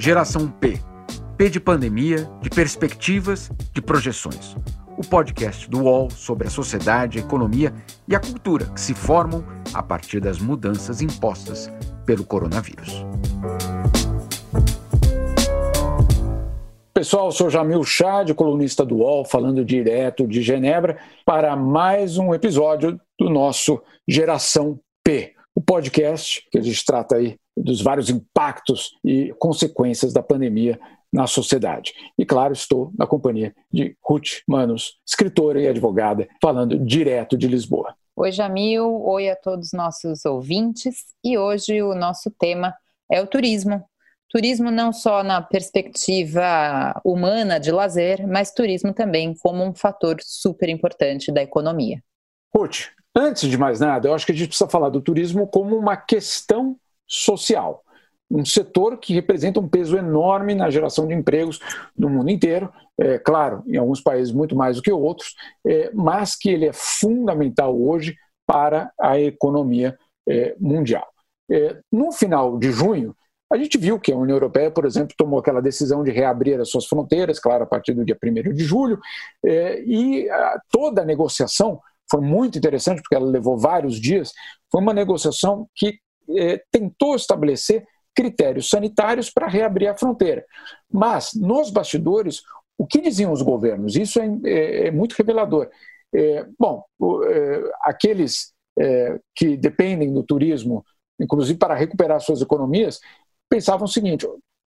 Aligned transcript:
Geração 0.00 0.48
P. 0.48 0.80
P 1.36 1.50
de 1.50 1.60
pandemia, 1.60 2.26
de 2.40 2.48
perspectivas, 2.48 3.50
de 3.70 3.82
projeções. 3.82 4.56
O 4.96 5.02
podcast 5.06 5.68
do 5.68 5.82
UOL 5.82 6.10
sobre 6.10 6.46
a 6.46 6.50
sociedade, 6.50 7.18
a 7.18 7.20
economia 7.20 7.70
e 8.08 8.16
a 8.16 8.18
cultura 8.18 8.64
que 8.64 8.80
se 8.80 8.94
formam 8.94 9.44
a 9.74 9.82
partir 9.82 10.18
das 10.18 10.38
mudanças 10.38 11.02
impostas 11.02 11.70
pelo 12.06 12.24
coronavírus. 12.24 13.04
Pessoal, 16.94 17.30
sou 17.30 17.50
Jamil 17.50 17.84
Chad, 17.84 18.32
colunista 18.32 18.86
do 18.86 18.96
UOL, 18.96 19.26
falando 19.26 19.62
direto 19.62 20.26
de 20.26 20.40
Genebra, 20.40 20.96
para 21.26 21.54
mais 21.54 22.16
um 22.16 22.32
episódio 22.32 22.98
do 23.18 23.28
nosso 23.28 23.82
Geração 24.08 24.80
o 25.54 25.60
podcast 25.60 26.44
que 26.50 26.58
a 26.58 26.62
gente 26.62 26.84
trata 26.84 27.16
aí 27.16 27.36
dos 27.56 27.82
vários 27.82 28.08
impactos 28.08 28.90
e 29.04 29.34
consequências 29.38 30.12
da 30.12 30.22
pandemia 30.22 30.78
na 31.12 31.26
sociedade. 31.26 31.92
E 32.16 32.24
claro, 32.24 32.52
estou 32.52 32.92
na 32.96 33.06
companhia 33.06 33.54
de 33.72 33.96
Ruth 34.02 34.42
Manos, 34.46 34.98
escritora 35.06 35.60
e 35.60 35.66
advogada, 35.66 36.28
falando 36.40 36.78
direto 36.78 37.36
de 37.36 37.48
Lisboa. 37.48 37.94
Oi, 38.16 38.30
Jamil. 38.30 39.02
Oi 39.02 39.28
a 39.28 39.36
todos 39.36 39.68
os 39.68 39.72
nossos 39.72 40.24
ouvintes. 40.24 41.06
E 41.24 41.38
hoje 41.38 41.82
o 41.82 41.94
nosso 41.94 42.30
tema 42.30 42.74
é 43.10 43.20
o 43.20 43.26
turismo. 43.26 43.82
Turismo 44.28 44.70
não 44.70 44.92
só 44.92 45.24
na 45.24 45.42
perspectiva 45.42 46.94
humana 47.04 47.58
de 47.58 47.72
lazer, 47.72 48.28
mas 48.28 48.52
turismo 48.52 48.94
também 48.94 49.34
como 49.42 49.64
um 49.64 49.74
fator 49.74 50.16
super 50.20 50.68
importante 50.68 51.32
da 51.32 51.42
economia. 51.42 52.00
Ruth, 52.54 52.90
antes 53.14 53.48
de 53.48 53.58
mais 53.58 53.80
nada, 53.80 54.08
eu 54.08 54.14
acho 54.14 54.26
que 54.26 54.32
a 54.32 54.34
gente 54.34 54.48
precisa 54.48 54.68
falar 54.68 54.88
do 54.88 55.00
turismo 55.00 55.46
como 55.46 55.76
uma 55.76 55.96
questão 55.96 56.76
social. 57.06 57.82
Um 58.30 58.44
setor 58.44 58.98
que 58.98 59.12
representa 59.12 59.58
um 59.58 59.68
peso 59.68 59.96
enorme 59.96 60.54
na 60.54 60.70
geração 60.70 61.06
de 61.06 61.14
empregos 61.14 61.58
no 61.96 62.08
mundo 62.08 62.30
inteiro, 62.30 62.72
é, 62.98 63.18
claro, 63.18 63.64
em 63.66 63.76
alguns 63.76 64.00
países 64.00 64.32
muito 64.32 64.54
mais 64.54 64.76
do 64.76 64.82
que 64.82 64.92
outros, 64.92 65.34
é, 65.66 65.90
mas 65.92 66.36
que 66.36 66.50
ele 66.50 66.66
é 66.66 66.72
fundamental 66.72 67.76
hoje 67.76 68.16
para 68.46 68.92
a 69.00 69.18
economia 69.18 69.98
é, 70.28 70.54
mundial. 70.60 71.06
É, 71.50 71.78
no 71.90 72.12
final 72.12 72.58
de 72.58 72.70
junho, 72.70 73.16
a 73.52 73.56
gente 73.56 73.76
viu 73.76 73.98
que 73.98 74.12
a 74.12 74.16
União 74.16 74.36
Europeia, 74.36 74.70
por 74.70 74.84
exemplo, 74.84 75.14
tomou 75.18 75.40
aquela 75.40 75.60
decisão 75.60 76.04
de 76.04 76.12
reabrir 76.12 76.60
as 76.60 76.70
suas 76.70 76.86
fronteiras, 76.86 77.40
claro, 77.40 77.64
a 77.64 77.66
partir 77.66 77.92
do 77.94 78.04
dia 78.04 78.16
1 78.22 78.54
de 78.54 78.62
julho, 78.62 79.00
é, 79.44 79.82
e 79.82 80.30
a, 80.30 80.60
toda 80.70 81.02
a 81.02 81.04
negociação 81.04 81.80
foi 82.10 82.20
muito 82.20 82.58
interessante, 82.58 83.00
porque 83.02 83.14
ela 83.14 83.26
levou 83.26 83.58
vários 83.58 84.00
dias. 84.00 84.32
Foi 84.70 84.80
uma 84.80 84.92
negociação 84.92 85.68
que 85.74 85.98
eh, 86.36 86.62
tentou 86.70 87.14
estabelecer 87.14 87.84
critérios 88.14 88.68
sanitários 88.68 89.30
para 89.30 89.46
reabrir 89.46 89.88
a 89.88 89.96
fronteira. 89.96 90.44
Mas, 90.92 91.30
nos 91.34 91.70
bastidores, 91.70 92.42
o 92.76 92.86
que 92.86 93.00
diziam 93.00 93.32
os 93.32 93.42
governos? 93.42 93.96
Isso 93.96 94.20
é, 94.20 94.26
é, 94.44 94.86
é 94.86 94.90
muito 94.90 95.12
revelador. 95.12 95.68
É, 96.14 96.46
bom, 96.58 96.84
é, 97.28 97.62
aqueles 97.82 98.52
é, 98.78 99.18
que 99.34 99.56
dependem 99.56 100.12
do 100.12 100.22
turismo, 100.22 100.84
inclusive 101.20 101.58
para 101.58 101.74
recuperar 101.74 102.20
suas 102.20 102.40
economias, 102.40 103.00
pensavam 103.48 103.84
o 103.84 103.88
seguinte: 103.88 104.26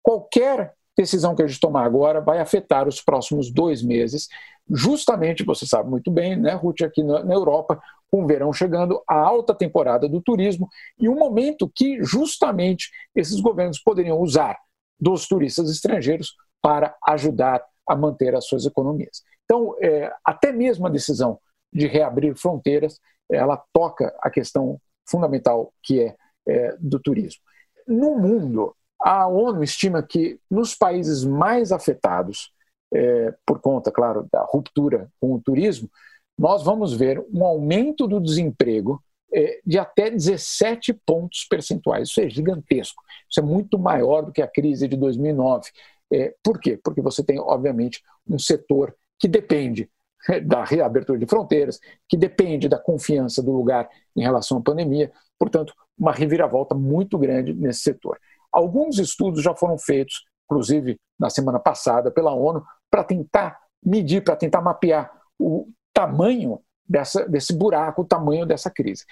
qualquer 0.02 0.72
decisão 0.96 1.34
que 1.34 1.42
a 1.42 1.46
gente 1.46 1.60
tomar 1.60 1.84
agora 1.84 2.20
vai 2.20 2.38
afetar 2.38 2.88
os 2.88 3.02
próximos 3.02 3.50
dois 3.52 3.82
meses, 3.82 4.28
justamente, 4.68 5.44
você 5.44 5.66
sabe 5.66 5.88
muito 5.88 6.10
bem, 6.10 6.36
né, 6.36 6.52
Ruth, 6.54 6.82
aqui 6.82 7.02
na, 7.02 7.24
na 7.24 7.34
Europa, 7.34 7.80
com 8.10 8.24
o 8.24 8.26
verão 8.26 8.52
chegando, 8.52 9.02
a 9.06 9.16
alta 9.16 9.54
temporada 9.54 10.08
do 10.08 10.20
turismo 10.20 10.68
e 10.98 11.08
um 11.08 11.16
momento 11.16 11.70
que 11.74 12.02
justamente 12.02 12.90
esses 13.14 13.40
governos 13.40 13.78
poderiam 13.78 14.20
usar 14.20 14.56
dos 14.98 15.26
turistas 15.26 15.70
estrangeiros 15.70 16.34
para 16.62 16.96
ajudar 17.08 17.62
a 17.86 17.94
manter 17.94 18.34
as 18.34 18.46
suas 18.46 18.64
economias. 18.64 19.22
Então, 19.44 19.76
é, 19.80 20.12
até 20.24 20.52
mesmo 20.52 20.86
a 20.86 20.90
decisão 20.90 21.38
de 21.72 21.86
reabrir 21.86 22.34
fronteiras, 22.36 22.98
ela 23.30 23.62
toca 23.72 24.14
a 24.20 24.30
questão 24.30 24.80
fundamental 25.08 25.72
que 25.82 26.00
é, 26.00 26.16
é 26.48 26.76
do 26.80 26.98
turismo. 26.98 27.40
No 27.86 28.18
mundo, 28.18 28.74
a 29.00 29.26
ONU 29.28 29.62
estima 29.62 30.02
que 30.02 30.40
nos 30.50 30.74
países 30.74 31.24
mais 31.24 31.70
afetados, 31.70 32.50
é, 32.96 33.34
por 33.44 33.60
conta, 33.60 33.92
claro, 33.92 34.26
da 34.32 34.42
ruptura 34.42 35.10
com 35.20 35.34
o 35.34 35.40
turismo, 35.40 35.90
nós 36.38 36.62
vamos 36.62 36.94
ver 36.94 37.22
um 37.32 37.44
aumento 37.44 38.06
do 38.06 38.18
desemprego 38.18 39.02
é, 39.32 39.60
de 39.66 39.78
até 39.78 40.10
17 40.10 40.94
pontos 41.04 41.44
percentuais. 41.44 42.08
Isso 42.08 42.20
é 42.20 42.28
gigantesco. 42.28 43.02
Isso 43.28 43.40
é 43.40 43.42
muito 43.42 43.78
maior 43.78 44.22
do 44.22 44.32
que 44.32 44.40
a 44.40 44.48
crise 44.48 44.88
de 44.88 44.96
2009. 44.96 45.70
É, 46.10 46.34
por 46.42 46.58
quê? 46.58 46.78
Porque 46.82 47.02
você 47.02 47.22
tem, 47.22 47.38
obviamente, 47.38 48.02
um 48.26 48.38
setor 48.38 48.94
que 49.18 49.28
depende 49.28 49.90
é, 50.30 50.40
da 50.40 50.64
reabertura 50.64 51.18
de 51.18 51.26
fronteiras, 51.26 51.78
que 52.08 52.16
depende 52.16 52.68
da 52.68 52.78
confiança 52.78 53.42
do 53.42 53.52
lugar 53.52 53.88
em 54.16 54.22
relação 54.22 54.58
à 54.58 54.62
pandemia, 54.62 55.12
portanto, 55.38 55.74
uma 55.98 56.12
reviravolta 56.12 56.74
muito 56.74 57.18
grande 57.18 57.52
nesse 57.52 57.80
setor. 57.80 58.18
Alguns 58.50 58.98
estudos 58.98 59.42
já 59.42 59.54
foram 59.54 59.76
feitos, 59.76 60.24
inclusive 60.46 60.98
na 61.18 61.28
semana 61.28 61.58
passada, 61.58 62.10
pela 62.10 62.32
ONU, 62.32 62.62
para 62.96 63.04
tentar 63.04 63.58
medir, 63.84 64.24
para 64.24 64.36
tentar 64.36 64.62
mapear 64.62 65.12
o 65.38 65.68
tamanho 65.92 66.60
dessa, 66.88 67.28
desse 67.28 67.52
buraco, 67.52 68.02
o 68.02 68.06
tamanho 68.06 68.46
dessa 68.46 68.70
crise. 68.70 69.04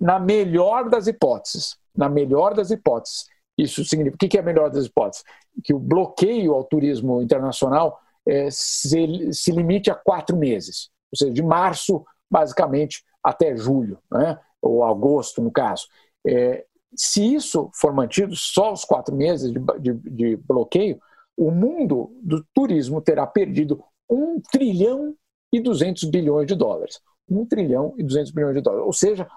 Na 0.00 0.18
melhor 0.18 0.88
das 0.88 1.06
hipóteses, 1.06 1.76
na 1.96 2.08
melhor 2.08 2.54
das 2.54 2.72
hipóteses, 2.72 3.26
isso 3.56 3.84
significa, 3.84 4.26
o 4.26 4.28
que 4.28 4.36
é 4.36 4.40
a 4.40 4.44
melhor 4.44 4.70
das 4.70 4.86
hipóteses? 4.86 5.24
Que 5.62 5.72
o 5.72 5.78
bloqueio 5.78 6.52
ao 6.52 6.64
turismo 6.64 7.22
internacional 7.22 8.00
é, 8.26 8.48
se, 8.50 9.32
se 9.32 9.52
limite 9.52 9.88
a 9.90 9.94
quatro 9.94 10.36
meses, 10.36 10.90
ou 11.12 11.16
seja, 11.16 11.32
de 11.32 11.42
março, 11.42 12.04
basicamente, 12.28 13.04
até 13.22 13.56
julho, 13.56 13.98
né? 14.10 14.38
ou 14.60 14.84
agosto, 14.84 15.40
no 15.40 15.52
caso. 15.52 15.86
É, 16.26 16.64
se 16.96 17.34
isso 17.34 17.70
for 17.72 17.92
mantido, 17.92 18.34
só 18.34 18.72
os 18.72 18.84
quatro 18.84 19.14
meses 19.14 19.52
de, 19.52 19.60
de, 19.78 19.94
de 19.94 20.36
bloqueio, 20.36 21.00
o 21.38 21.52
mundo 21.52 22.10
do 22.20 22.44
turismo 22.52 23.00
terá 23.00 23.24
perdido 23.24 23.82
um 24.10 24.40
trilhão 24.40 25.14
e 25.52 25.60
200 25.60 26.02
bilhões 26.10 26.48
de 26.48 26.56
dólares. 26.56 27.00
1 27.30 27.46
trilhão 27.46 27.94
e 27.96 28.02
200 28.02 28.32
bilhões 28.32 28.56
de 28.56 28.60
dólares, 28.60 28.84
ou 28.84 28.92
seja, 28.92 29.28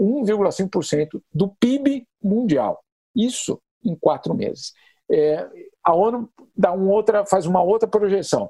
1,5% 0.00 1.22
do 1.32 1.48
PIB 1.60 2.06
mundial. 2.22 2.82
Isso 3.14 3.60
em 3.84 3.94
quatro 3.94 4.34
meses. 4.34 4.72
É, 5.10 5.46
a 5.84 5.94
ONU 5.94 6.30
dá 6.56 6.72
um 6.72 6.88
outra, 6.88 7.26
faz 7.26 7.44
uma 7.44 7.62
outra 7.62 7.86
projeção. 7.86 8.48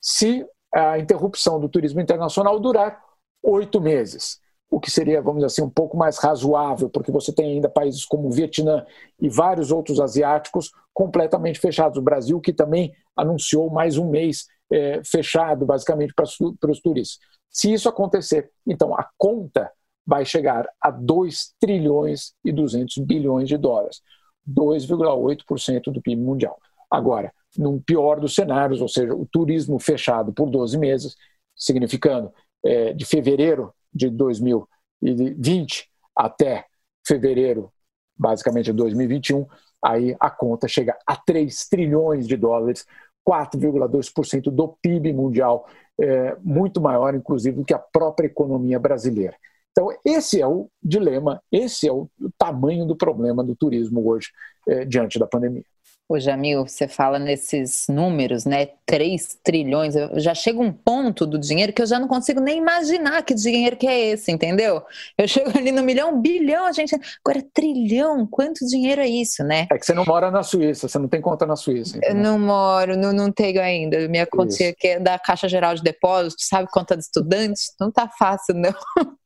Se 0.00 0.44
a 0.74 0.98
interrupção 0.98 1.60
do 1.60 1.68
turismo 1.68 2.00
internacional 2.00 2.58
durar 2.58 3.00
oito 3.42 3.80
meses, 3.80 4.40
o 4.70 4.78
que 4.78 4.90
seria, 4.90 5.20
vamos 5.20 5.38
dizer 5.38 5.46
assim, 5.46 5.62
um 5.62 5.70
pouco 5.70 5.96
mais 5.96 6.16
razoável, 6.18 6.88
porque 6.88 7.10
você 7.10 7.32
tem 7.32 7.54
ainda 7.54 7.68
países 7.68 8.04
como 8.04 8.28
o 8.28 8.30
Vietnã 8.30 8.86
e 9.20 9.28
vários 9.28 9.72
outros 9.72 9.98
asiáticos 9.98 10.70
completamente 10.94 11.58
fechados. 11.58 11.98
O 11.98 12.02
Brasil, 12.02 12.40
que 12.40 12.52
também 12.52 12.92
anunciou 13.16 13.68
mais 13.68 13.98
um 13.98 14.08
mês 14.08 14.46
é, 14.70 15.02
fechado, 15.04 15.66
basicamente, 15.66 16.14
para, 16.14 16.26
para 16.60 16.70
os 16.70 16.80
turistas. 16.80 17.18
Se 17.50 17.72
isso 17.72 17.88
acontecer, 17.88 18.48
então 18.64 18.94
a 18.94 19.08
conta 19.18 19.70
vai 20.06 20.24
chegar 20.24 20.68
a 20.80 20.90
2 20.90 21.54
trilhões 21.58 22.32
e 22.44 22.52
200 22.52 22.98
bilhões 22.98 23.48
de 23.48 23.56
dólares, 23.56 24.00
2,8% 24.48 25.92
do 25.92 26.00
PIB 26.00 26.22
mundial. 26.22 26.56
Agora, 26.88 27.32
num 27.58 27.80
pior 27.80 28.20
dos 28.20 28.34
cenários, 28.34 28.80
ou 28.80 28.88
seja, 28.88 29.14
o 29.14 29.26
turismo 29.26 29.80
fechado 29.80 30.32
por 30.32 30.48
12 30.48 30.78
meses, 30.78 31.16
significando 31.56 32.32
é, 32.64 32.92
de 32.92 33.04
fevereiro 33.04 33.72
de 33.92 34.10
2020 34.10 35.88
até 36.16 36.66
fevereiro, 37.06 37.72
basicamente, 38.16 38.66
de 38.66 38.72
2021, 38.74 39.46
aí 39.82 40.16
a 40.20 40.30
conta 40.30 40.68
chega 40.68 40.96
a 41.06 41.16
3 41.16 41.68
trilhões 41.68 42.26
de 42.26 42.36
dólares, 42.36 42.86
4,2% 43.26 44.50
do 44.50 44.76
PIB 44.82 45.12
mundial, 45.12 45.66
é, 46.00 46.36
muito 46.42 46.80
maior, 46.80 47.14
inclusive, 47.14 47.56
do 47.56 47.64
que 47.64 47.74
a 47.74 47.78
própria 47.78 48.26
economia 48.26 48.78
brasileira. 48.78 49.36
Então, 49.70 49.88
esse 50.04 50.40
é 50.40 50.46
o 50.46 50.68
dilema, 50.82 51.42
esse 51.50 51.86
é 51.86 51.92
o, 51.92 52.10
tamanho 52.36 52.84
do 52.84 52.96
problema 52.96 53.44
do 53.44 53.54
turismo 53.54 54.06
hoje, 54.08 54.28
é, 54.68 54.84
diante 54.84 55.18
da 55.18 55.26
pandemia. 55.26 55.64
Ô 56.10 56.18
Jamil, 56.18 56.66
você 56.66 56.88
fala 56.88 57.20
nesses 57.20 57.86
números, 57.88 58.44
né? 58.44 58.66
3 58.84 59.38
trilhões. 59.44 59.94
Eu 59.94 60.18
já 60.18 60.34
chega 60.34 60.58
um 60.58 60.72
ponto 60.72 61.24
do 61.24 61.38
dinheiro 61.38 61.72
que 61.72 61.80
eu 61.80 61.86
já 61.86 62.00
não 62.00 62.08
consigo 62.08 62.40
nem 62.40 62.58
imaginar 62.58 63.22
que 63.22 63.32
dinheiro 63.32 63.76
que 63.76 63.86
é 63.86 64.08
esse, 64.08 64.32
entendeu? 64.32 64.82
Eu 65.16 65.28
chego 65.28 65.56
ali 65.56 65.70
no 65.70 65.84
milhão, 65.84 66.20
bilhão, 66.20 66.66
a 66.66 66.72
gente. 66.72 66.96
Agora, 67.24 67.46
trilhão, 67.54 68.26
quanto 68.26 68.66
dinheiro 68.66 69.00
é 69.00 69.06
isso, 69.06 69.44
né? 69.44 69.68
É 69.70 69.78
que 69.78 69.86
você 69.86 69.94
não 69.94 70.04
mora 70.04 70.32
na 70.32 70.42
Suíça, 70.42 70.88
você 70.88 70.98
não 70.98 71.06
tem 71.06 71.20
conta 71.20 71.46
na 71.46 71.54
Suíça. 71.54 71.96
Eu 72.02 72.16
não 72.16 72.40
moro, 72.40 72.96
não, 72.96 73.12
não 73.12 73.30
tenho 73.30 73.62
ainda. 73.62 74.08
Minha 74.08 74.26
conta 74.26 74.52
aqui 74.52 74.88
é 74.88 74.98
da 74.98 75.16
Caixa 75.16 75.48
Geral 75.48 75.76
de 75.76 75.82
Depósitos, 75.84 76.48
sabe? 76.48 76.68
Conta 76.72 76.96
de 76.96 77.04
estudantes. 77.04 77.72
Não 77.80 77.92
tá 77.92 78.10
fácil, 78.18 78.56
não. 78.56 78.74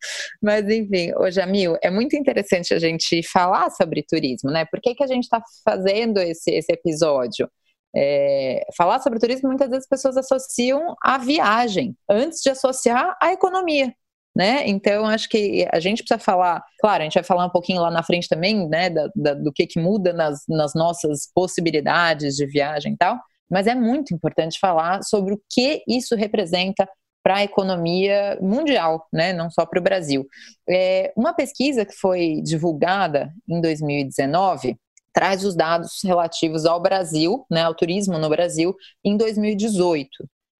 Mas, 0.42 0.68
enfim, 0.68 1.14
ô 1.16 1.30
Jamil, 1.30 1.78
é 1.82 1.90
muito 1.90 2.14
interessante 2.14 2.74
a 2.74 2.78
gente 2.78 3.22
falar 3.22 3.70
sobre 3.70 4.02
turismo, 4.02 4.50
né? 4.50 4.66
Por 4.66 4.82
que, 4.82 4.94
que 4.94 5.02
a 5.02 5.06
gente 5.06 5.24
está 5.24 5.42
fazendo 5.64 6.18
esse, 6.18 6.50
esse 6.50 6.73
episódio. 6.74 7.48
É, 7.96 8.66
falar 8.76 8.98
sobre 9.00 9.20
turismo, 9.20 9.48
muitas 9.48 9.68
vezes 9.68 9.84
as 9.84 9.88
pessoas 9.88 10.16
associam 10.16 10.96
a 11.02 11.16
viagem 11.16 11.96
antes 12.10 12.40
de 12.40 12.50
associar 12.50 13.16
a 13.22 13.32
economia. 13.32 13.94
Né? 14.36 14.66
Então, 14.66 15.06
acho 15.06 15.28
que 15.28 15.64
a 15.72 15.78
gente 15.78 16.02
precisa 16.02 16.18
falar, 16.18 16.60
claro, 16.80 17.02
a 17.02 17.04
gente 17.04 17.14
vai 17.14 17.22
falar 17.22 17.46
um 17.46 17.50
pouquinho 17.50 17.80
lá 17.80 17.88
na 17.88 18.02
frente 18.02 18.28
também, 18.28 18.68
né, 18.68 18.90
da, 18.90 19.08
da, 19.14 19.34
do 19.34 19.52
que, 19.52 19.64
que 19.64 19.78
muda 19.78 20.12
nas, 20.12 20.40
nas 20.48 20.74
nossas 20.74 21.30
possibilidades 21.32 22.34
de 22.34 22.44
viagem 22.44 22.94
e 22.94 22.96
tal, 22.96 23.16
mas 23.48 23.68
é 23.68 23.76
muito 23.76 24.12
importante 24.12 24.58
falar 24.58 25.04
sobre 25.04 25.34
o 25.34 25.40
que 25.48 25.84
isso 25.86 26.16
representa 26.16 26.88
para 27.22 27.36
a 27.36 27.44
economia 27.44 28.36
mundial, 28.40 29.06
né, 29.12 29.32
não 29.32 29.48
só 29.50 29.64
para 29.64 29.78
o 29.78 29.82
Brasil. 29.82 30.26
É, 30.68 31.12
uma 31.16 31.32
pesquisa 31.32 31.84
que 31.84 31.94
foi 31.94 32.42
divulgada 32.42 33.32
em 33.48 33.60
2019 33.60 34.76
traz 35.14 35.44
os 35.44 35.54
dados 35.54 36.00
relativos 36.02 36.66
ao 36.66 36.82
Brasil, 36.82 37.46
né, 37.48 37.62
ao 37.62 37.74
turismo 37.74 38.18
no 38.18 38.28
Brasil, 38.28 38.74
em 39.02 39.16
2018. 39.16 40.10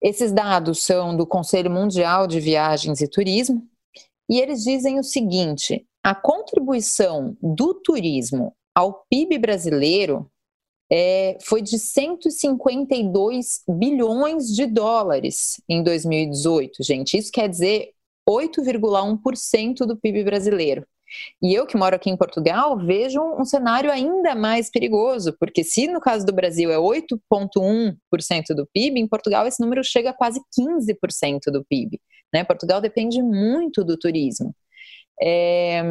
Esses 0.00 0.32
dados 0.32 0.82
são 0.82 1.16
do 1.16 1.26
Conselho 1.26 1.70
Mundial 1.70 2.26
de 2.26 2.38
Viagens 2.38 3.00
e 3.00 3.08
Turismo, 3.08 3.66
e 4.30 4.40
eles 4.40 4.62
dizem 4.62 4.98
o 4.98 5.02
seguinte: 5.02 5.84
a 6.02 6.14
contribuição 6.14 7.36
do 7.42 7.74
turismo 7.74 8.54
ao 8.74 9.04
PIB 9.10 9.38
brasileiro 9.38 10.30
é, 10.90 11.36
foi 11.42 11.60
de 11.62 11.78
152 11.78 13.62
bilhões 13.68 14.46
de 14.48 14.66
dólares 14.66 15.60
em 15.68 15.82
2018, 15.82 16.82
gente. 16.82 17.16
Isso 17.16 17.32
quer 17.32 17.48
dizer 17.48 17.92
8,1% 18.28 19.86
do 19.86 19.96
PIB 19.96 20.24
brasileiro. 20.24 20.86
E 21.42 21.54
eu 21.54 21.66
que 21.66 21.76
moro 21.76 21.94
aqui 21.96 22.10
em 22.10 22.16
Portugal 22.16 22.78
vejo 22.78 23.20
um 23.20 23.44
cenário 23.44 23.90
ainda 23.90 24.34
mais 24.34 24.70
perigoso, 24.70 25.36
porque 25.38 25.62
se 25.62 25.86
no 25.86 26.00
caso 26.00 26.24
do 26.24 26.32
Brasil 26.32 26.70
é 26.70 26.76
8,1% 26.76 28.54
do 28.54 28.66
PIB, 28.72 29.00
em 29.00 29.08
Portugal 29.08 29.46
esse 29.46 29.60
número 29.60 29.82
chega 29.84 30.10
a 30.10 30.14
quase 30.14 30.40
15% 30.58 31.52
do 31.52 31.64
PIB. 31.64 32.00
Né? 32.32 32.44
Portugal 32.44 32.80
depende 32.80 33.22
muito 33.22 33.84
do 33.84 33.96
turismo. 33.96 34.54
É, 35.22 35.82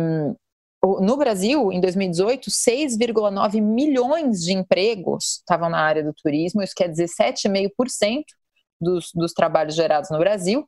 no 0.83 1.15
Brasil, 1.15 1.71
em 1.71 1.79
2018, 1.79 2.51
6,9 2.51 3.61
milhões 3.61 4.41
de 4.43 4.51
empregos 4.51 5.37
estavam 5.37 5.69
na 5.69 5.79
área 5.79 6.03
do 6.03 6.13
turismo, 6.13 6.61
isso 6.61 6.73
quer 6.75 6.89
dizer 6.89 7.07
7,5% 7.07 8.23
dos, 8.81 9.11
dos 9.15 9.31
trabalhos 9.31 9.75
gerados 9.75 10.09
no 10.09 10.19
Brasil. 10.19 10.67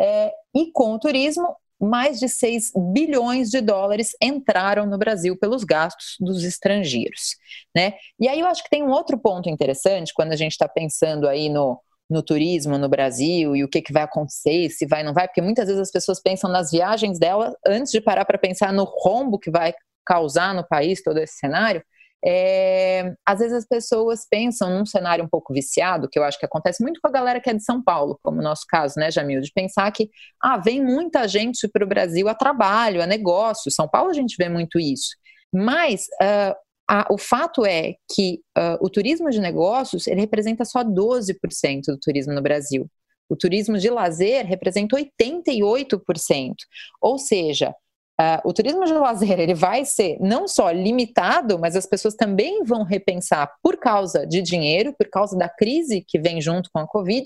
É, 0.00 0.32
e 0.54 0.70
com 0.72 0.94
o 0.94 0.98
turismo, 1.00 1.54
mais 1.80 2.18
de 2.18 2.28
6 2.28 2.72
bilhões 2.92 3.48
de 3.48 3.60
dólares 3.60 4.10
entraram 4.20 4.86
no 4.86 4.98
Brasil 4.98 5.36
pelos 5.36 5.64
gastos 5.64 6.16
dos 6.20 6.44
estrangeiros. 6.44 7.36
Né? 7.74 7.94
E 8.18 8.28
aí 8.28 8.40
eu 8.40 8.46
acho 8.46 8.62
que 8.62 8.70
tem 8.70 8.82
um 8.82 8.90
outro 8.90 9.18
ponto 9.18 9.48
interessante 9.48 10.12
quando 10.14 10.32
a 10.32 10.36
gente 10.36 10.52
está 10.52 10.68
pensando 10.68 11.26
aí 11.26 11.48
no, 11.48 11.80
no 12.08 12.22
turismo 12.22 12.76
no 12.76 12.88
Brasil 12.88 13.56
e 13.56 13.64
o 13.64 13.68
que, 13.68 13.80
que 13.80 13.92
vai 13.92 14.02
acontecer, 14.02 14.68
se 14.70 14.86
vai 14.86 15.02
não 15.02 15.14
vai, 15.14 15.26
porque 15.28 15.40
muitas 15.40 15.66
vezes 15.66 15.80
as 15.80 15.90
pessoas 15.90 16.20
pensam 16.20 16.50
nas 16.50 16.70
viagens 16.70 17.18
dela 17.18 17.54
antes 17.66 17.92
de 17.92 18.00
parar 18.00 18.24
para 18.24 18.36
pensar 18.36 18.72
no 18.72 18.84
rombo 18.84 19.38
que 19.38 19.50
vai 19.50 19.72
causar 20.04 20.54
no 20.54 20.66
país 20.66 21.02
todo 21.02 21.18
esse 21.18 21.34
cenário. 21.36 21.82
É, 22.24 23.14
às 23.24 23.38
vezes 23.38 23.54
as 23.54 23.66
pessoas 23.66 24.26
pensam 24.30 24.70
num 24.70 24.84
cenário 24.84 25.24
um 25.24 25.28
pouco 25.28 25.54
viciado, 25.54 26.08
que 26.08 26.18
eu 26.18 26.24
acho 26.24 26.38
que 26.38 26.44
acontece 26.44 26.82
muito 26.82 27.00
com 27.00 27.08
a 27.08 27.12
galera 27.12 27.40
que 27.40 27.48
é 27.48 27.54
de 27.54 27.64
São 27.64 27.82
Paulo, 27.82 28.18
como 28.22 28.40
o 28.40 28.42
nosso 28.42 28.64
caso, 28.68 28.94
né, 28.98 29.10
Jamil, 29.10 29.40
de 29.40 29.50
pensar 29.52 29.90
que 29.90 30.10
ah, 30.42 30.58
vem 30.58 30.84
muita 30.84 31.26
gente 31.26 31.66
para 31.68 31.84
o 31.84 31.88
Brasil 31.88 32.28
a 32.28 32.34
trabalho, 32.34 33.02
a 33.02 33.06
negócio. 33.06 33.70
São 33.70 33.88
Paulo 33.88 34.10
a 34.10 34.14
gente 34.14 34.36
vê 34.38 34.48
muito 34.48 34.78
isso. 34.78 35.16
Mas 35.52 36.06
uh, 36.22 36.54
a, 36.88 37.06
o 37.10 37.16
fato 37.16 37.64
é 37.64 37.94
que 38.12 38.40
uh, 38.58 38.76
o 38.80 38.90
turismo 38.90 39.30
de 39.30 39.40
negócios 39.40 40.06
ele 40.06 40.20
representa 40.20 40.64
só 40.64 40.84
12% 40.84 41.82
do 41.86 41.98
turismo 41.98 42.34
no 42.34 42.42
Brasil. 42.42 42.90
O 43.28 43.36
turismo 43.36 43.78
de 43.78 43.88
lazer 43.88 44.44
representa 44.44 44.96
88%. 44.96 46.54
Ou 47.00 47.16
seja, 47.16 47.72
uh, 48.20 48.40
o 48.44 48.52
turismo 48.52 48.84
de 48.84 48.92
lazer 48.92 49.40
ele 49.40 49.54
vai 49.54 49.84
ser 49.84 50.18
não 50.20 50.46
só 50.46 50.70
limitado, 50.70 51.58
mas 51.58 51.74
as 51.74 51.86
pessoas 51.86 52.14
também 52.14 52.62
vão 52.64 52.82
repensar 52.82 53.50
por 53.62 53.78
causa 53.78 54.26
de 54.26 54.42
dinheiro, 54.42 54.94
por 54.98 55.08
causa 55.08 55.36
da 55.36 55.48
crise 55.48 56.04
que 56.06 56.18
vem 56.18 56.40
junto 56.40 56.68
com 56.72 56.80
a 56.80 56.86
Covid, 56.86 57.24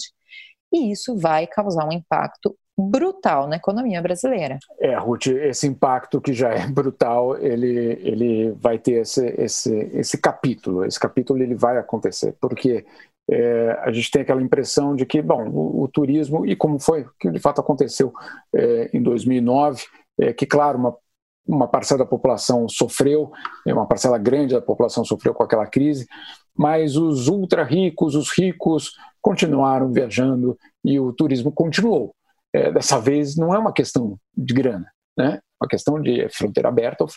e 0.72 0.92
isso 0.92 1.16
vai 1.16 1.46
causar 1.46 1.86
um 1.86 1.92
impacto 1.92 2.56
brutal 2.76 3.46
na 3.46 3.56
economia 3.56 4.02
brasileira. 4.02 4.58
É, 4.80 4.96
Ruth, 4.96 5.28
esse 5.28 5.66
impacto 5.66 6.20
que 6.20 6.32
já 6.32 6.50
é 6.50 6.66
brutal, 6.70 7.36
ele, 7.38 7.98
ele 8.02 8.50
vai 8.52 8.78
ter 8.78 9.02
esse, 9.02 9.26
esse, 9.38 9.72
esse 9.94 10.18
capítulo. 10.18 10.84
Esse 10.84 10.98
capítulo 10.98 11.40
ele 11.40 11.54
vai 11.54 11.78
acontecer, 11.78 12.34
porque 12.40 12.84
é, 13.30 13.78
a 13.82 13.92
gente 13.92 14.10
tem 14.10 14.22
aquela 14.22 14.42
impressão 14.42 14.94
de 14.94 15.06
que, 15.06 15.22
bom, 15.22 15.48
o, 15.48 15.84
o, 15.84 15.88
turismo, 15.88 16.44
e 16.44 16.54
como 16.56 16.78
foi 16.78 17.06
que 17.18 17.30
de 17.30 17.38
fato 17.38 17.60
aconteceu 17.60 18.12
é, 18.54 18.90
em 18.92 19.02
2009, 19.02 19.84
é, 20.18 20.32
que, 20.32 20.46
claro, 20.46 20.78
uma, 20.78 20.96
uma 21.46 21.68
parcela 21.68 22.04
da 22.04 22.06
população 22.06 22.68
sofreu, 22.68 23.30
é, 23.66 23.72
uma 23.72 23.86
parcela 23.86 24.18
grande 24.18 24.54
da 24.54 24.62
população 24.62 25.04
sofreu 25.04 25.34
com 25.34 25.42
aquela 25.42 25.66
crise, 25.66 26.06
mas 26.56 26.96
os 26.96 27.28
ultra 27.28 27.64
ricos, 27.64 28.14
os 28.14 28.30
ricos, 28.36 28.92
continuaram 29.20 29.92
viajando 29.92 30.56
e 30.84 31.00
o 31.00 31.12
turismo 31.12 31.50
continuou 31.50 32.14
é, 32.54 32.70
dessa 32.70 33.00
vez 33.00 33.36
não 33.36 33.52
é 33.52 33.58
uma 33.58 33.72
questão 33.72 34.16
de 34.36 34.54
grana, 34.54 34.86
né? 35.18 35.40
Uma 35.60 35.68
questão 35.68 36.00
de 36.00 36.28
fronteira 36.28 36.68
aberta 36.68 37.02
ou 37.02 37.10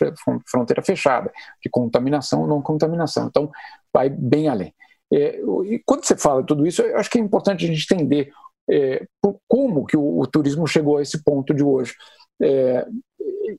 fronteira 0.46 0.82
fechada, 0.82 1.30
de 1.62 1.70
contaminação 1.70 2.42
ou 2.42 2.48
não 2.48 2.60
contaminação. 2.60 3.28
Então, 3.28 3.50
vai 3.92 4.10
bem 4.10 4.48
além. 4.48 4.74
É, 5.12 5.40
e 5.64 5.80
quando 5.86 6.04
você 6.04 6.16
fala 6.16 6.44
tudo 6.44 6.66
isso, 6.66 6.82
eu 6.82 6.98
acho 6.98 7.08
que 7.08 7.18
é 7.18 7.20
importante 7.20 7.64
a 7.64 7.68
gente 7.68 7.86
entender 7.94 8.32
é, 8.68 9.06
como 9.46 9.86
que 9.86 9.96
o, 9.96 10.18
o, 10.20 10.26
turismo 10.26 10.66
chegou 10.66 10.98
a 10.98 11.02
esse 11.02 11.22
ponto 11.22 11.54
de 11.54 11.62
hoje. 11.62 11.94
É, 12.42 12.86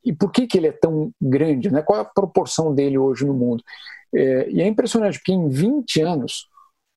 e 0.03 0.13
por 0.13 0.31
que, 0.31 0.47
que 0.47 0.57
ele 0.57 0.67
é 0.67 0.71
tão 0.71 1.11
grande, 1.21 1.71
né? 1.71 1.81
qual 1.81 1.99
é 1.99 2.01
a 2.01 2.05
proporção 2.05 2.73
dele 2.73 2.97
hoje 2.97 3.25
no 3.25 3.33
mundo. 3.33 3.63
É, 4.15 4.49
e 4.49 4.61
é 4.61 4.67
impressionante, 4.67 5.17
porque 5.19 5.31
em 5.31 5.49
20 5.49 6.01
anos 6.01 6.47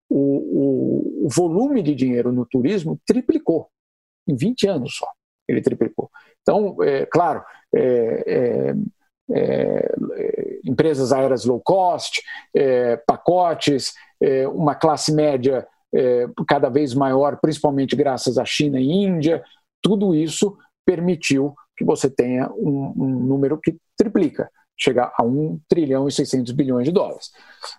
o, 0.09 0.17
o, 0.17 1.27
o 1.27 1.29
volume 1.29 1.83
de 1.83 1.95
dinheiro 1.95 2.33
no 2.33 2.47
turismo 2.47 3.01
triplicou 3.07 3.69
em 4.27 4.37
20 4.37 4.69
anos 4.69 4.97
só. 4.97 5.07
Ele 5.49 5.61
triplicou. 5.61 6.11
Então, 6.43 6.77
é, 6.83 7.07
claro, 7.07 7.43
é, 7.75 8.25
é, 8.27 8.75
é 9.31 10.61
empresas 10.65 11.13
aéreas 11.13 11.45
low 11.45 11.61
cost, 11.61 12.23
é, 12.55 12.97
pacotes, 12.97 13.93
é, 14.21 14.47
uma 14.49 14.75
classe 14.75 15.13
média 15.13 15.67
cada 16.49 16.71
vez 16.71 16.95
maior, 16.95 17.39
principalmente 17.39 17.95
graças 17.95 18.39
à 18.39 18.47
China 18.47 18.81
e 18.81 18.91
Índia, 18.91 19.45
tudo 19.83 20.15
isso 20.15 20.57
permitiu 20.87 21.55
que 21.77 21.85
você 21.85 22.11
tenha 22.11 22.51
um, 22.53 22.93
um 22.97 23.09
número 23.21 23.59
que 23.59 23.77
triplica, 23.97 24.51
chegar 24.77 25.13
a 25.17 25.25
1 25.25 25.61
trilhão 25.69 26.09
e 26.09 26.13
600 26.13 26.53
bilhões 26.53 26.85
de 26.85 26.93
dólares. 26.93 27.31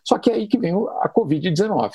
Só 0.03 0.17
que 0.17 0.31
é 0.31 0.35
aí 0.35 0.47
que 0.47 0.57
vem 0.57 0.73
a 0.73 1.09
Covid-19. 1.09 1.91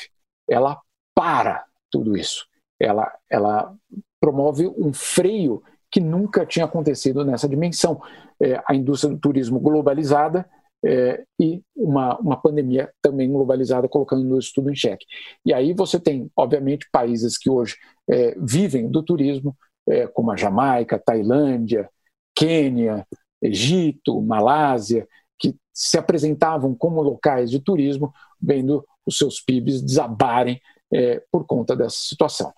Ela 0.49 0.81
para 1.15 1.65
tudo 1.91 2.17
isso. 2.17 2.47
Ela, 2.81 3.13
ela 3.31 3.75
promove 4.21 4.67
um 4.67 4.93
freio 4.93 5.63
que 5.91 6.01
nunca 6.01 6.45
tinha 6.45 6.65
acontecido 6.65 7.25
nessa 7.25 7.49
dimensão. 7.49 8.01
É, 8.41 8.63
a 8.67 8.75
indústria 8.75 9.13
do 9.13 9.19
turismo 9.19 9.59
globalizada 9.59 10.49
é, 10.85 11.25
e 11.41 11.61
uma, 11.75 12.17
uma 12.19 12.41
pandemia 12.41 12.91
também 13.03 13.31
globalizada, 13.31 13.89
colocando 13.89 14.39
isso 14.39 14.53
tudo 14.55 14.71
em 14.71 14.77
xeque. 14.77 15.05
E 15.45 15.53
aí 15.53 15.75
você 15.75 15.99
tem, 15.99 16.31
obviamente, 16.37 16.89
países 16.93 17.37
que 17.37 17.51
hoje 17.51 17.77
é, 18.09 18.37
vivem 18.41 18.89
do 18.89 19.03
turismo, 19.03 19.57
é, 19.89 20.07
como 20.07 20.31
a 20.31 20.37
Jamaica, 20.37 20.99
Tailândia, 20.99 21.89
Quênia, 22.35 23.07
Egito, 23.43 24.21
Malásia, 24.21 25.07
que 25.39 25.57
se 25.73 25.99
apresentavam 25.99 26.75
como 26.75 27.03
locais 27.03 27.51
de 27.51 27.61
turismo, 27.61 28.13
vendo 28.41 28.85
os 29.07 29.17
seus 29.17 29.41
PIBs 29.41 29.83
desabarem 29.83 30.61
é, 30.93 31.23
por 31.31 31.47
conta 31.47 31.75
dessa 31.75 31.97
situação. 31.99 32.53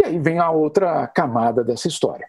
E 0.00 0.06
aí 0.06 0.18
vem 0.18 0.38
a 0.38 0.50
outra 0.50 1.06
camada 1.06 1.62
dessa 1.62 1.88
história. 1.88 2.26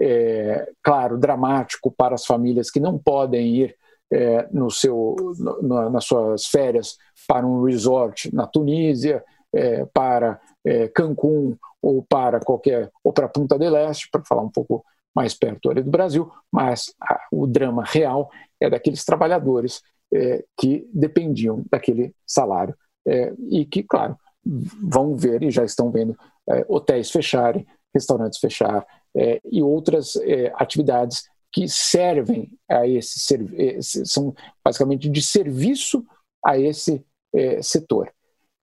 É, 0.00 0.70
claro, 0.82 1.18
dramático 1.18 1.90
para 1.90 2.14
as 2.14 2.24
famílias 2.24 2.70
que 2.70 2.78
não 2.78 2.98
podem 2.98 3.56
ir 3.56 3.76
é, 4.12 4.48
no 4.52 4.70
seu, 4.70 5.16
no, 5.60 5.90
nas 5.90 6.04
suas 6.04 6.46
férias 6.46 6.96
para 7.26 7.46
um 7.46 7.64
resort 7.64 8.32
na 8.34 8.46
Tunísia, 8.46 9.24
é, 9.52 9.84
para 9.86 10.40
é, 10.64 10.88
Cancún 10.88 11.56
ou 11.80 12.02
para 12.02 12.40
qualquer 12.40 12.90
ou 13.02 13.12
para 13.12 13.28
Punta 13.28 13.58
del 13.58 13.76
Este, 13.76 14.08
para 14.10 14.24
falar 14.24 14.42
um 14.42 14.50
pouco 14.50 14.84
mais 15.14 15.34
perto 15.34 15.70
ali 15.70 15.82
do 15.82 15.90
Brasil, 15.90 16.30
mas 16.52 16.94
a, 17.00 17.20
o 17.32 17.46
drama 17.46 17.84
real 17.84 18.30
é 18.60 18.70
daqueles 18.70 19.04
trabalhadores 19.04 19.82
é, 20.12 20.44
que 20.56 20.88
dependiam 20.92 21.64
daquele 21.70 22.14
salário 22.26 22.74
é, 23.06 23.32
e 23.50 23.64
que, 23.64 23.82
claro, 23.82 24.16
vão 24.44 25.16
ver 25.16 25.42
e 25.42 25.50
já 25.50 25.64
estão 25.64 25.90
vendo 25.90 26.16
é, 26.48 26.64
hotéis 26.68 27.10
fecharem, 27.10 27.66
restaurantes 27.92 28.38
fechar 28.38 28.86
é, 29.16 29.40
e 29.44 29.62
outras 29.62 30.16
é, 30.16 30.52
atividades 30.54 31.24
que 31.50 31.68
servem 31.68 32.50
a 32.68 32.86
esse, 32.86 33.18
são 34.04 34.34
basicamente 34.64 35.08
de 35.08 35.22
serviço 35.22 36.04
a 36.44 36.58
esse 36.58 37.04
setor. 37.62 38.10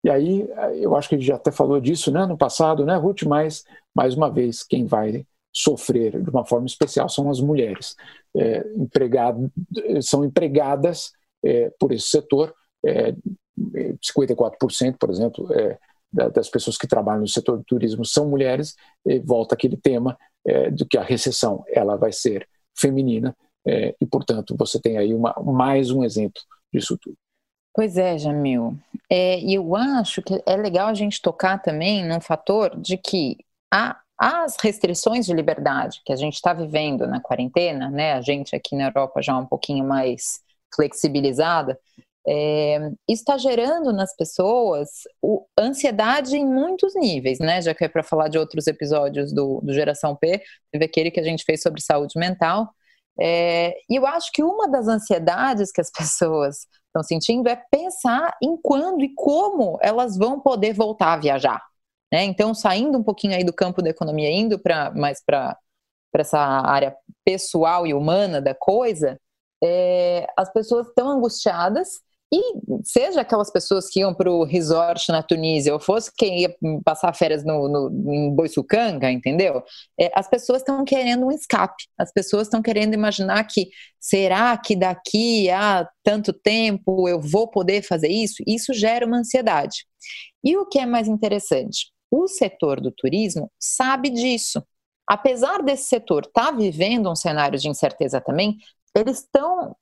E 0.05 0.09
aí, 0.11 0.47
eu 0.75 0.95
acho 0.95 1.09
que 1.09 1.15
a 1.15 1.17
gente 1.17 1.25
já 1.25 1.33
até 1.35 1.51
falou 1.51 1.81
disso 1.81 2.11
né, 2.11 2.27
no 2.27 2.37
passado, 2.37 2.85
né, 2.85 2.95
Ruth? 2.95 3.23
Mas, 3.23 3.63
mais 3.91 4.13
uma 4.13 4.29
vez, 4.29 4.61
quem 4.61 4.85
vai 4.85 5.25
sofrer 5.51 6.21
de 6.21 6.29
uma 6.29 6.45
forma 6.45 6.67
especial 6.67 7.09
são 7.09 7.27
as 7.27 7.39
mulheres. 7.39 7.95
É, 8.37 8.63
empregado, 8.75 9.51
são 10.03 10.23
empregadas 10.23 11.11
é, 11.43 11.71
por 11.79 11.91
esse 11.91 12.07
setor, 12.07 12.53
é, 12.85 13.15
54%, 13.99 14.95
por 14.99 15.09
exemplo, 15.09 15.51
é, 15.51 15.79
das 16.11 16.49
pessoas 16.49 16.77
que 16.77 16.85
trabalham 16.85 17.21
no 17.21 17.27
setor 17.27 17.57
do 17.57 17.63
turismo 17.63 18.05
são 18.05 18.29
mulheres, 18.29 18.75
e 19.07 19.17
volta 19.17 19.55
aquele 19.55 19.75
tema 19.75 20.15
é, 20.45 20.69
do 20.69 20.85
que 20.85 20.99
a 20.99 21.03
recessão 21.03 21.63
ela 21.67 21.95
vai 21.95 22.11
ser 22.11 22.47
feminina, 22.77 23.35
é, 23.67 23.95
e 23.99 24.05
portanto 24.05 24.55
você 24.55 24.79
tem 24.79 24.99
aí 24.99 25.15
uma, 25.15 25.33
mais 25.43 25.89
um 25.89 26.03
exemplo 26.03 26.43
disso 26.71 26.95
tudo. 27.01 27.17
Pois 27.75 27.97
é, 27.97 28.17
Jamil. 28.17 28.77
É, 29.11 29.39
eu 29.41 29.75
acho 29.75 30.21
que 30.21 30.41
é 30.45 30.55
legal 30.55 30.87
a 30.87 30.93
gente 30.93 31.21
tocar 31.21 31.61
também 31.61 32.07
num 32.07 32.21
fator 32.21 32.79
de 32.79 32.97
que 32.97 33.37
as 34.17 34.55
restrições 34.61 35.25
de 35.25 35.33
liberdade 35.33 36.01
que 36.05 36.13
a 36.13 36.15
gente 36.15 36.35
está 36.35 36.53
vivendo 36.53 37.05
na 37.05 37.19
quarentena, 37.19 37.89
né? 37.89 38.13
A 38.13 38.21
gente 38.21 38.55
aqui 38.55 38.77
na 38.77 38.85
Europa 38.85 39.21
já 39.21 39.37
um 39.37 39.45
pouquinho 39.45 39.83
mais 39.83 40.39
flexibilizada, 40.73 41.77
é, 42.27 42.79
está 43.07 43.37
gerando 43.37 43.91
nas 43.91 44.15
pessoas 44.15 44.89
o, 45.21 45.45
ansiedade 45.59 46.35
em 46.37 46.45
muitos 46.45 46.95
níveis, 46.95 47.39
né? 47.39 47.61
Já 47.61 47.75
que 47.75 47.83
é 47.83 47.89
para 47.89 48.03
falar 48.03 48.29
de 48.29 48.37
outros 48.37 48.67
episódios 48.67 49.33
do, 49.33 49.59
do 49.61 49.73
Geração 49.73 50.15
P, 50.15 50.41
teve 50.71 50.85
aquele 50.85 51.11
que 51.11 51.19
a 51.19 51.23
gente 51.23 51.43
fez 51.43 51.61
sobre 51.61 51.81
saúde 51.81 52.17
mental. 52.17 52.69
É, 53.19 53.75
e 53.89 53.95
eu 53.95 54.05
acho 54.05 54.31
que 54.31 54.43
uma 54.43 54.67
das 54.67 54.87
ansiedades 54.87 55.71
que 55.71 55.81
as 55.81 55.91
pessoas 55.91 56.67
estão 56.87 57.03
sentindo 57.03 57.47
é 57.49 57.55
pensar 57.69 58.35
em 58.41 58.57
quando 58.57 59.03
e 59.03 59.13
como 59.13 59.77
elas 59.81 60.17
vão 60.17 60.39
poder 60.39 60.73
voltar 60.73 61.13
a 61.13 61.17
viajar. 61.17 61.61
Né? 62.11 62.23
Então, 62.23 62.53
saindo 62.53 62.97
um 62.97 63.03
pouquinho 63.03 63.35
aí 63.35 63.43
do 63.43 63.53
campo 63.53 63.81
da 63.81 63.89
economia, 63.89 64.29
indo 64.31 64.57
para 64.59 64.91
mais 64.91 65.21
para 65.23 65.57
essa 66.15 66.39
área 66.39 66.95
pessoal 67.25 67.85
e 67.85 67.93
humana 67.93 68.41
da 68.41 68.55
coisa, 68.55 69.19
é, 69.63 70.27
as 70.37 70.51
pessoas 70.51 70.87
estão 70.87 71.09
angustiadas 71.09 72.01
e 72.35 72.83
seja 72.83 73.21
aquelas 73.21 73.49
pessoas 73.49 73.87
que 73.87 74.01
iam 74.01 74.13
para 74.13 74.29
o 74.29 74.43
resort 74.43 75.09
na 75.09 75.23
Tunísia, 75.23 75.73
ou 75.73 75.79
fosse 75.79 76.11
quem 76.13 76.41
ia 76.41 76.55
passar 76.83 77.13
férias 77.13 77.45
no, 77.45 77.69
no, 77.69 78.13
em 78.13 78.35
Boiçucanga, 78.35 79.09
entendeu? 79.09 79.63
É, 79.97 80.11
as 80.13 80.27
pessoas 80.27 80.59
estão 80.59 80.83
querendo 80.83 81.25
um 81.25 81.31
escape. 81.31 81.85
As 81.97 82.11
pessoas 82.11 82.47
estão 82.47 82.61
querendo 82.61 82.93
imaginar 82.93 83.41
que 83.45 83.69
será 83.99 84.57
que 84.57 84.75
daqui 84.75 85.49
a 85.49 85.87
tanto 86.03 86.33
tempo 86.33 87.07
eu 87.07 87.21
vou 87.21 87.47
poder 87.47 87.81
fazer 87.81 88.09
isso? 88.09 88.43
Isso 88.45 88.73
gera 88.73 89.05
uma 89.05 89.19
ansiedade. 89.19 89.85
E 90.43 90.57
o 90.57 90.65
que 90.65 90.79
é 90.79 90.85
mais 90.85 91.07
interessante? 91.07 91.91
O 92.11 92.27
setor 92.27 92.81
do 92.81 92.91
turismo 92.91 93.49
sabe 93.57 94.09
disso. 94.09 94.61
Apesar 95.07 95.63
desse 95.63 95.85
setor 95.85 96.23
estar 96.25 96.47
tá 96.47 96.51
vivendo 96.51 97.09
um 97.09 97.15
cenário 97.15 97.57
de 97.57 97.69
incerteza 97.69 98.19
também, 98.19 98.57
eles 98.93 99.19
estão 99.19 99.75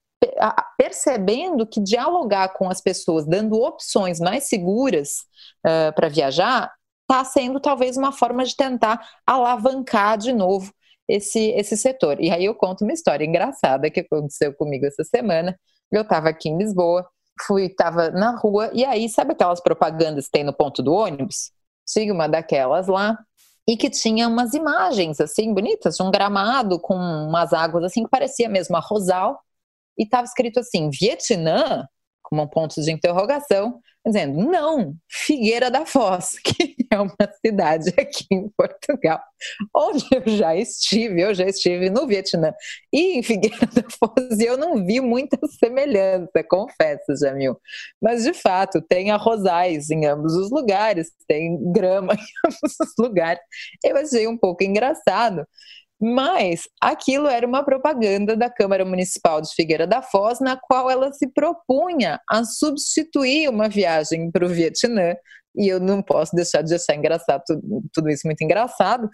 percebendo 0.77 1.65
que 1.65 1.81
dialogar 1.81 2.49
com 2.49 2.69
as 2.69 2.81
pessoas, 2.81 3.25
dando 3.25 3.61
opções 3.61 4.19
mais 4.19 4.45
seguras 4.45 5.25
uh, 5.65 5.93
para 5.95 6.09
viajar, 6.09 6.71
está 7.01 7.23
sendo 7.25 7.59
talvez 7.59 7.97
uma 7.97 8.11
forma 8.11 8.43
de 8.43 8.55
tentar 8.55 8.99
alavancar 9.25 10.17
de 10.17 10.33
novo 10.33 10.71
esse, 11.07 11.49
esse 11.51 11.77
setor. 11.77 12.19
E 12.19 12.31
aí 12.31 12.45
eu 12.45 12.55
conto 12.55 12.83
uma 12.83 12.93
história 12.93 13.25
engraçada 13.25 13.89
que 13.89 13.99
aconteceu 13.99 14.53
comigo 14.53 14.85
essa 14.85 15.03
semana. 15.03 15.57
Eu 15.91 16.01
estava 16.01 16.29
aqui 16.29 16.49
em 16.49 16.57
Lisboa, 16.57 17.07
fui, 17.45 17.65
estava 17.65 18.09
na 18.09 18.35
rua, 18.37 18.69
e 18.73 18.85
aí, 18.85 19.09
sabe 19.09 19.33
aquelas 19.33 19.61
propagandas 19.61 20.25
que 20.25 20.31
tem 20.31 20.43
no 20.43 20.53
ponto 20.53 20.81
do 20.81 20.93
ônibus? 20.93 21.51
Tinha 21.85 22.13
uma 22.13 22.27
daquelas 22.27 22.87
lá, 22.87 23.17
e 23.67 23.77
que 23.77 23.89
tinha 23.89 24.27
umas 24.27 24.53
imagens 24.53 25.19
assim 25.19 25.53
bonitas 25.53 25.99
um 25.99 26.11
gramado 26.11 26.79
com 26.79 26.95
umas 26.95 27.53
águas 27.53 27.83
assim 27.85 28.03
que 28.03 28.09
parecia 28.09 28.49
mesmo 28.49 28.75
a 28.75 28.79
Rosal 28.79 29.39
e 29.97 30.03
estava 30.03 30.25
escrito 30.25 30.59
assim: 30.59 30.89
Vietnã, 30.89 31.87
com 32.21 32.41
um 32.41 32.47
ponto 32.47 32.81
de 32.81 32.91
interrogação, 32.91 33.79
dizendo: 34.05 34.43
não, 34.43 34.95
Figueira 35.09 35.71
da 35.71 35.85
Foz, 35.85 36.31
que 36.43 36.75
é 36.91 36.99
uma 36.99 37.15
cidade 37.45 37.89
aqui 37.97 38.25
em 38.31 38.49
Portugal, 38.57 39.21
onde 39.75 40.05
eu 40.11 40.23
já 40.35 40.55
estive, 40.55 41.21
eu 41.21 41.33
já 41.33 41.45
estive 41.45 41.89
no 41.89 42.05
Vietnã 42.07 42.53
e 42.91 43.17
em 43.17 43.23
Figueira 43.23 43.65
da 43.67 43.83
Foz, 43.89 44.39
e 44.39 44.45
eu 44.45 44.57
não 44.57 44.85
vi 44.85 44.99
muita 44.99 45.37
semelhança, 45.59 46.43
confesso, 46.49 47.15
Jamil. 47.19 47.59
Mas, 48.01 48.23
de 48.23 48.33
fato, 48.33 48.81
tem 48.81 49.11
arrozais 49.11 49.89
em 49.89 50.05
ambos 50.05 50.33
os 50.35 50.51
lugares, 50.51 51.11
tem 51.27 51.57
grama 51.71 52.13
em 52.15 52.47
ambos 52.47 52.75
os 52.79 52.93
lugares. 52.97 53.41
Eu 53.83 53.97
achei 53.97 54.27
um 54.27 54.37
pouco 54.37 54.63
engraçado, 54.63 55.45
mas 56.01 56.63
aquilo 56.81 57.27
era 57.27 57.47
uma 57.47 57.63
propaganda 57.63 58.35
da 58.35 58.49
Câmara 58.49 58.83
Municipal 58.83 59.41
de 59.41 59.53
Figueira 59.55 59.87
da 59.87 60.01
Foz, 60.01 60.39
na 60.39 60.57
qual 60.57 60.89
ela 60.89 61.11
se 61.13 61.27
propunha 61.27 62.19
a 62.29 62.43
substituir 62.43 63.49
uma 63.49 63.69
viagem 63.69 64.29
para 64.31 64.45
o 64.45 64.49
Vietnã. 64.49 65.15
E 65.55 65.67
eu 65.67 65.79
não 65.79 66.01
posso 66.01 66.35
deixar 66.35 66.61
de 66.61 66.73
achar 66.73 66.95
engraçado 66.95 67.43
tudo, 67.93 68.09
isso 68.09 68.25
muito 68.25 68.43
engraçado. 68.43 69.09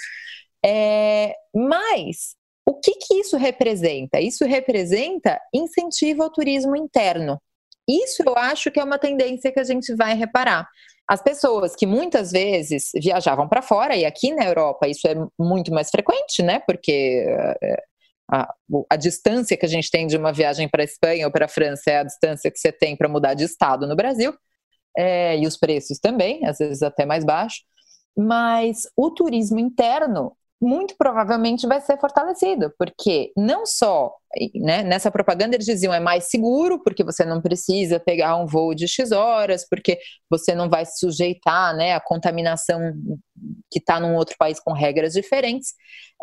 É, 0.65 1.33
mas 1.53 2.35
o 2.65 2.79
que, 2.79 2.93
que 2.95 3.15
isso 3.15 3.37
representa? 3.37 4.19
Isso 4.19 4.45
representa 4.45 5.39
incentivo 5.53 6.23
ao 6.23 6.31
turismo 6.31 6.75
interno. 6.75 7.39
Isso 7.87 8.21
eu 8.25 8.37
acho 8.37 8.69
que 8.69 8.79
é 8.79 8.83
uma 8.83 8.99
tendência 8.99 9.51
que 9.51 9.59
a 9.59 9.63
gente 9.63 9.95
vai 9.95 10.13
reparar. 10.13 10.67
As 11.09 11.23
pessoas 11.23 11.75
que 11.75 11.87
muitas 11.87 12.31
vezes 12.31 12.91
viajavam 12.93 13.47
para 13.47 13.63
fora, 13.63 13.95
e 13.95 14.05
aqui 14.05 14.31
na 14.31 14.45
Europa 14.45 14.87
isso 14.87 15.07
é 15.07 15.15
muito 15.39 15.73
mais 15.73 15.89
frequente, 15.89 16.43
né? 16.43 16.59
Porque 16.59 17.25
eh, 17.27 17.83
a, 18.31 18.53
a, 18.87 18.95
distância 18.95 19.57
que 19.57 19.65
a 19.65 19.69
gente 19.69 19.89
tem 19.89 20.05
de 20.05 20.15
uma 20.15 20.31
viagem 20.31 20.69
para 20.69 20.83
a 20.83 20.85
Espanha 20.85 21.25
ou 21.25 21.31
para 21.31 21.45
a 21.45 21.49
França 21.49 21.89
é 21.89 21.97
a 21.97 22.03
distância 22.03 22.51
que 22.51 22.59
você 22.59 22.71
tem 22.71 22.95
para 22.95 23.09
mudar 23.09 23.33
de 23.33 23.43
estado 23.43 23.87
no 23.87 23.95
Brasil, 23.95 24.35
é, 24.95 25.35
e 25.39 25.47
os 25.47 25.57
preços 25.57 25.97
também, 25.97 26.45
às 26.45 26.59
vezes 26.59 26.83
até 26.83 27.07
mais 27.07 27.25
baixo. 27.25 27.63
Mas 28.15 28.83
o 28.95 29.09
turismo 29.09 29.57
interno 29.57 30.35
muito 30.61 30.95
provavelmente 30.97 31.65
vai 31.65 31.79
ser 31.79 31.97
fortalecido, 31.99 32.73
porque 32.77 33.31
não 33.35 33.65
só 33.65 34.13
né, 34.55 34.83
nessa 34.83 35.09
propaganda 35.09 35.55
eles 35.55 35.65
diziam 35.65 35.93
é 35.93 35.99
mais 35.99 36.25
seguro, 36.25 36.81
porque 36.83 37.03
você 37.03 37.23
não 37.23 37.41
precisa 37.41 37.99
pegar 37.99 38.35
um 38.35 38.45
voo 38.45 38.75
de 38.75 38.87
X 38.87 39.11
horas, 39.11 39.65
porque 39.67 39.97
você 40.29 40.53
não 40.53 40.69
vai 40.69 40.85
se 40.85 40.99
sujeitar 40.99 41.75
né, 41.75 41.93
à 41.93 41.99
contaminação 41.99 42.79
que 43.71 43.79
está 43.79 43.99
num 43.99 44.15
outro 44.15 44.35
país 44.37 44.59
com 44.59 44.73
regras 44.73 45.13
diferentes, 45.13 45.73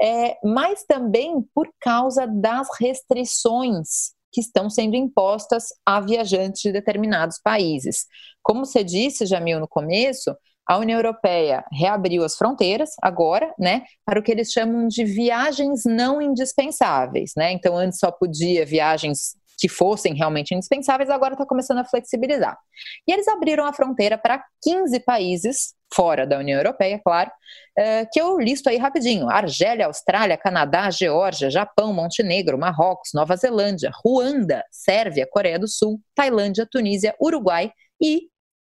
é, 0.01 0.37
mas 0.45 0.85
também 0.85 1.43
por 1.55 1.69
causa 1.81 2.27
das 2.27 2.69
restrições 2.79 4.15
que 4.31 4.41
estão 4.41 4.69
sendo 4.69 4.97
impostas 4.97 5.69
a 5.85 5.99
viajantes 5.99 6.61
de 6.61 6.73
determinados 6.73 7.41
países. 7.43 8.05
Como 8.43 8.67
você 8.67 8.85
disse, 8.85 9.25
Jamil, 9.25 9.59
no 9.59 9.67
começo, 9.67 10.37
a 10.67 10.79
União 10.79 10.99
Europeia 10.99 11.65
reabriu 11.73 12.25
as 12.25 12.37
fronteiras 12.37 12.91
agora, 13.01 13.55
né, 13.59 13.85
para 14.05 14.19
o 14.19 14.23
que 14.23 14.33
eles 14.33 14.51
chamam 14.51 14.89
de 14.89 15.05
viagens 15.05 15.85
não 15.85 16.21
indispensáveis, 16.21 17.33
né? 17.37 17.53
Então 17.53 17.77
antes 17.77 17.99
só 17.99 18.11
podia 18.11 18.67
viagens 18.67 19.37
que 19.59 19.69
fossem 19.69 20.15
realmente 20.15 20.55
indispensáveis, 20.55 21.09
agora 21.09 21.35
está 21.35 21.47
começando 21.47 21.79
a 21.79 21.85
flexibilizar. 21.85 22.59
E 23.07 23.13
eles 23.13 23.27
abriram 23.27 23.65
a 23.65 23.73
fronteira 23.73 24.19
para 24.19 24.45
15 24.63 25.01
países, 25.01 25.75
fora 25.93 26.27
da 26.27 26.39
União 26.39 26.59
Europeia, 26.59 27.01
claro, 27.03 27.31
eh, 27.79 28.07
que 28.13 28.21
eu 28.21 28.39
listo 28.39 28.69
aí 28.69 28.77
rapidinho: 28.77 29.31
Argélia, 29.31 29.87
Austrália, 29.87 30.37
Canadá, 30.37 30.91
Geórgia, 30.91 31.51
Japão, 31.51 31.93
Montenegro, 31.93 32.59
Marrocos, 32.59 33.11
Nova 33.15 33.37
Zelândia, 33.37 33.91
Ruanda, 34.05 34.63
Sérvia, 34.71 35.27
Coreia 35.31 35.59
do 35.59 35.69
Sul, 35.69 36.01
Tailândia, 36.15 36.69
Tunísia, 36.71 37.15
Uruguai 37.21 37.73
e, 38.03 38.29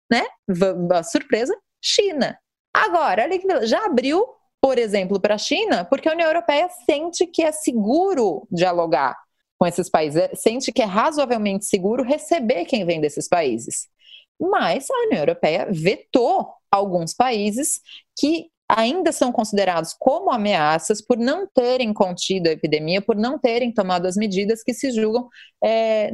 né, 0.10 0.26
surpresa, 1.04 1.54
China. 1.82 2.38
Agora, 2.74 3.24
olha 3.24 3.40
que 3.40 3.66
já 3.66 3.86
abriu, 3.86 4.26
por 4.62 4.78
exemplo, 4.78 5.20
para 5.20 5.36
a 5.36 5.40
China, 5.40 5.86
porque 5.86 6.08
a 6.08 6.14
União 6.14 6.28
Europeia 6.28 6.70
sente 6.86 7.26
que 7.28 7.44
é 7.44 7.52
seguro 7.52 8.48
dialogar 8.52 9.18
com 9.58 9.66
esses 9.68 9.90
países, 9.90 10.28
sente 10.36 10.72
que 10.72 10.82
é 10.82 10.86
razoavelmente 10.86 11.66
seguro 11.66 12.04
receber 12.04 12.66
quem 12.66 12.86
vem 12.86 13.00
desses 13.00 13.28
países. 13.28 13.88
Mas 14.40 14.90
a 14.90 15.06
União 15.06 15.20
Europeia 15.20 15.68
vetou 15.70 16.48
alguns 16.72 17.14
países 17.14 17.80
que 18.18 18.50
ainda 18.68 19.12
são 19.12 19.32
considerados 19.32 19.94
como 20.00 20.32
ameaças 20.32 21.02
por 21.02 21.18
não 21.18 21.46
terem 21.46 21.94
contido 21.94 22.48
a 22.48 22.54
epidemia, 22.54 23.02
por 23.02 23.16
não 23.16 23.38
terem 23.38 23.72
tomado 23.74 24.08
as 24.08 24.16
medidas 24.16 24.64
que 24.64 24.74
se 24.74 24.92
julgam 24.92 25.28
é, 25.64 26.10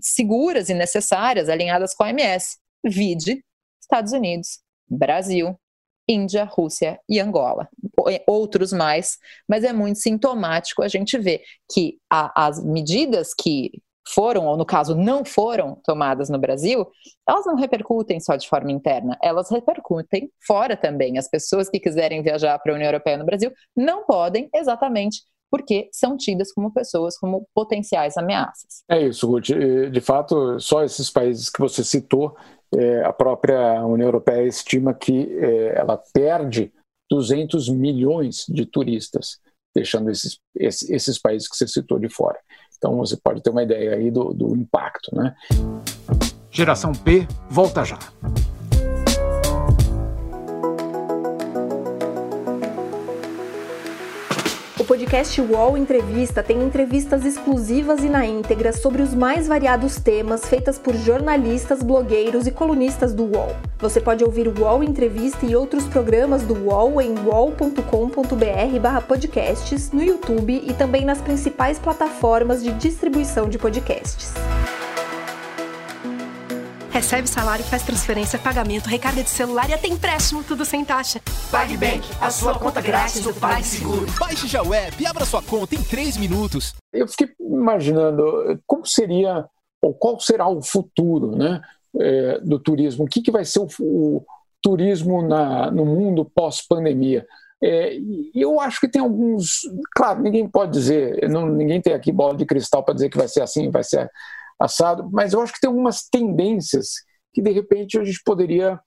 seguras 0.00 0.70
e 0.70 0.74
necessárias, 0.74 1.48
alinhadas 1.48 1.94
com 1.94 2.02
a 2.02 2.06
OMS. 2.06 2.56
Vide 2.82 3.44
Estados 3.80 4.12
Unidos, 4.12 4.60
Brasil, 4.90 5.58
Índia, 6.08 6.44
Rússia 6.44 6.98
e 7.08 7.20
Angola. 7.20 7.68
Outros 8.26 8.72
mais, 8.72 9.16
mas 9.48 9.62
é 9.62 9.72
muito 9.72 10.00
sintomático 10.00 10.82
a 10.82 10.88
gente 10.88 11.16
ver 11.18 11.42
que 11.72 11.98
a, 12.10 12.46
as 12.48 12.62
medidas 12.64 13.32
que 13.32 13.70
foram, 14.08 14.46
ou 14.46 14.56
no 14.56 14.66
caso 14.66 14.94
não 14.96 15.24
foram 15.24 15.80
tomadas 15.84 16.28
no 16.28 16.38
Brasil, 16.38 16.86
elas 17.28 17.46
não 17.46 17.54
repercutem 17.54 18.18
só 18.18 18.34
de 18.34 18.48
forma 18.48 18.72
interna, 18.72 19.16
elas 19.22 19.50
repercutem 19.50 20.30
fora 20.44 20.76
também. 20.76 21.16
As 21.16 21.28
pessoas 21.28 21.68
que 21.68 21.78
quiserem 21.78 22.22
viajar 22.22 22.58
para 22.58 22.72
a 22.72 22.74
União 22.74 22.88
Europeia 22.88 23.16
no 23.16 23.24
Brasil 23.24 23.52
não 23.76 24.04
podem 24.04 24.48
exatamente 24.54 25.22
porque 25.50 25.88
são 25.92 26.16
tidas 26.16 26.52
como 26.52 26.72
pessoas 26.72 27.18
como 27.18 27.46
potenciais 27.52 28.16
ameaças. 28.16 28.84
É 28.88 29.00
isso, 29.02 29.26
Ruth. 29.26 29.50
De 29.90 30.00
fato, 30.00 30.60
só 30.60 30.84
esses 30.84 31.10
países 31.10 31.50
que 31.50 31.58
você 31.58 31.82
citou, 31.82 32.36
é, 32.74 33.04
a 33.04 33.12
própria 33.12 33.84
União 33.84 34.06
Europeia 34.06 34.46
estima 34.46 34.94
que 34.94 35.28
é, 35.38 35.78
ela 35.78 36.00
perde 36.12 36.72
200 37.10 37.68
milhões 37.68 38.44
de 38.48 38.64
turistas, 38.64 39.38
deixando 39.74 40.10
esses, 40.10 40.38
esses 40.54 41.18
países 41.18 41.48
que 41.48 41.56
você 41.56 41.66
citou 41.66 41.98
de 41.98 42.08
fora. 42.08 42.38
Então 42.76 42.96
você 42.96 43.16
pode 43.16 43.42
ter 43.42 43.50
uma 43.50 43.62
ideia 43.62 43.94
aí 43.94 44.10
do, 44.10 44.32
do 44.32 44.56
impacto. 44.56 45.14
Né? 45.14 45.34
Geração 46.50 46.92
P 46.92 47.26
volta 47.48 47.84
já. 47.84 47.98
Podcast 54.90 55.40
UOL 55.40 55.78
Entrevista 55.78 56.42
tem 56.42 56.60
entrevistas 56.64 57.24
exclusivas 57.24 58.02
e 58.02 58.08
na 58.08 58.26
íntegra 58.26 58.72
sobre 58.72 59.02
os 59.02 59.14
mais 59.14 59.46
variados 59.46 60.00
temas 60.00 60.46
feitas 60.46 60.80
por 60.80 60.96
jornalistas, 60.96 61.80
blogueiros 61.80 62.48
e 62.48 62.50
colunistas 62.50 63.14
do 63.14 63.22
UOL. 63.22 63.54
Você 63.78 64.00
pode 64.00 64.24
ouvir 64.24 64.48
o 64.48 64.62
UOL 64.62 64.82
Entrevista 64.82 65.46
e 65.46 65.54
outros 65.54 65.84
programas 65.84 66.42
do 66.42 66.54
UOL 66.54 67.00
em 67.00 67.14
uol.com.br/podcasts, 67.24 69.92
no 69.92 70.02
YouTube 70.02 70.60
e 70.66 70.74
também 70.74 71.04
nas 71.04 71.20
principais 71.20 71.78
plataformas 71.78 72.60
de 72.60 72.72
distribuição 72.72 73.48
de 73.48 73.58
podcasts. 73.58 74.34
Recebe 76.90 77.28
salário, 77.28 77.64
faz 77.64 77.84
transferência, 77.84 78.36
pagamento, 78.36 78.86
recarga 78.86 79.22
de 79.22 79.30
celular 79.30 79.70
e 79.70 79.74
até 79.74 79.86
empréstimo, 79.86 80.42
tudo 80.42 80.64
sem 80.64 80.84
taxa. 80.84 81.20
PagBank, 81.48 82.02
a 82.20 82.30
sua 82.30 82.58
conta 82.58 82.80
grátis 82.80 83.22
do 83.22 83.32
PagSeguro. 83.32 84.06
Baixe 84.18 84.48
já 84.48 84.60
o 84.60 84.74
app 84.74 85.00
e 85.00 85.06
abra 85.06 85.24
sua 85.24 85.40
conta 85.40 85.76
em 85.76 85.82
3 85.84 86.16
minutos. 86.16 86.74
Eu 86.92 87.06
fiquei 87.06 87.28
imaginando 87.38 88.60
como 88.66 88.84
seria, 88.84 89.44
ou 89.80 89.94
qual 89.94 90.18
será 90.18 90.48
o 90.48 90.60
futuro 90.60 91.36
né, 91.36 91.60
é, 92.00 92.40
do 92.40 92.58
turismo. 92.58 93.04
O 93.04 93.08
que, 93.08 93.22
que 93.22 93.30
vai 93.30 93.44
ser 93.44 93.60
o, 93.60 93.68
o 93.78 94.24
turismo 94.60 95.22
na, 95.22 95.70
no 95.70 95.86
mundo 95.86 96.28
pós-pandemia? 96.34 97.24
É, 97.62 97.96
eu 98.34 98.58
acho 98.58 98.80
que 98.80 98.88
tem 98.88 99.00
alguns. 99.00 99.60
Claro, 99.94 100.22
ninguém 100.22 100.48
pode 100.48 100.72
dizer, 100.72 101.28
não, 101.30 101.46
ninguém 101.46 101.80
tem 101.80 101.92
aqui 101.92 102.10
bola 102.10 102.36
de 102.36 102.44
cristal 102.44 102.82
para 102.82 102.94
dizer 102.94 103.10
que 103.10 103.18
vai 103.18 103.28
ser 103.28 103.42
assim, 103.42 103.70
vai 103.70 103.84
ser 103.84 104.10
assado, 104.60 105.08
mas 105.10 105.32
eu 105.32 105.40
acho 105.40 105.52
que 105.52 105.60
tem 105.60 105.68
algumas 105.68 106.02
tendências 106.08 106.88
que 107.32 107.40
de 107.40 107.50
repente 107.50 107.98
a 107.98 108.04
gente 108.04 108.20
poderia 108.24 108.78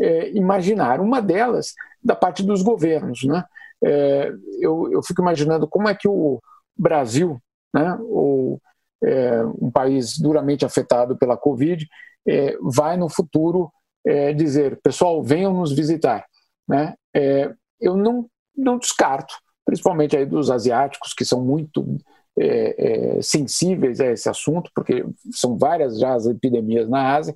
é, 0.00 0.30
imaginar. 0.30 1.00
Uma 1.00 1.22
delas 1.22 1.72
da 2.02 2.16
parte 2.16 2.42
dos 2.42 2.62
governos, 2.62 3.22
né? 3.24 3.44
É, 3.82 4.32
eu, 4.60 4.90
eu 4.92 5.02
fico 5.02 5.22
imaginando 5.22 5.66
como 5.68 5.88
é 5.88 5.94
que 5.94 6.08
o 6.08 6.40
Brasil, 6.76 7.40
né, 7.74 7.96
ou 8.02 8.60
é, 9.02 9.42
um 9.58 9.70
país 9.70 10.18
duramente 10.18 10.64
afetado 10.64 11.16
pela 11.16 11.36
Covid, 11.36 11.86
é, 12.28 12.56
vai 12.60 12.96
no 12.96 13.08
futuro 13.08 13.70
é, 14.06 14.32
dizer, 14.32 14.78
pessoal, 14.82 15.22
venham 15.22 15.54
nos 15.54 15.72
visitar. 15.72 16.26
Né? 16.68 16.94
É, 17.14 17.52
eu 17.80 17.96
não, 17.96 18.26
não 18.56 18.78
descarto, 18.78 19.34
principalmente 19.64 20.16
aí 20.16 20.26
dos 20.26 20.50
asiáticos, 20.50 21.14
que 21.14 21.24
são 21.24 21.42
muito 21.42 21.98
é, 22.40 23.18
é, 23.18 23.22
sensíveis 23.22 24.00
a 24.00 24.06
esse 24.06 24.28
assunto, 24.28 24.70
porque 24.74 25.04
são 25.32 25.58
várias 25.58 25.98
já 25.98 26.14
as 26.14 26.26
epidemias 26.26 26.88
na 26.88 27.14
Ásia, 27.16 27.34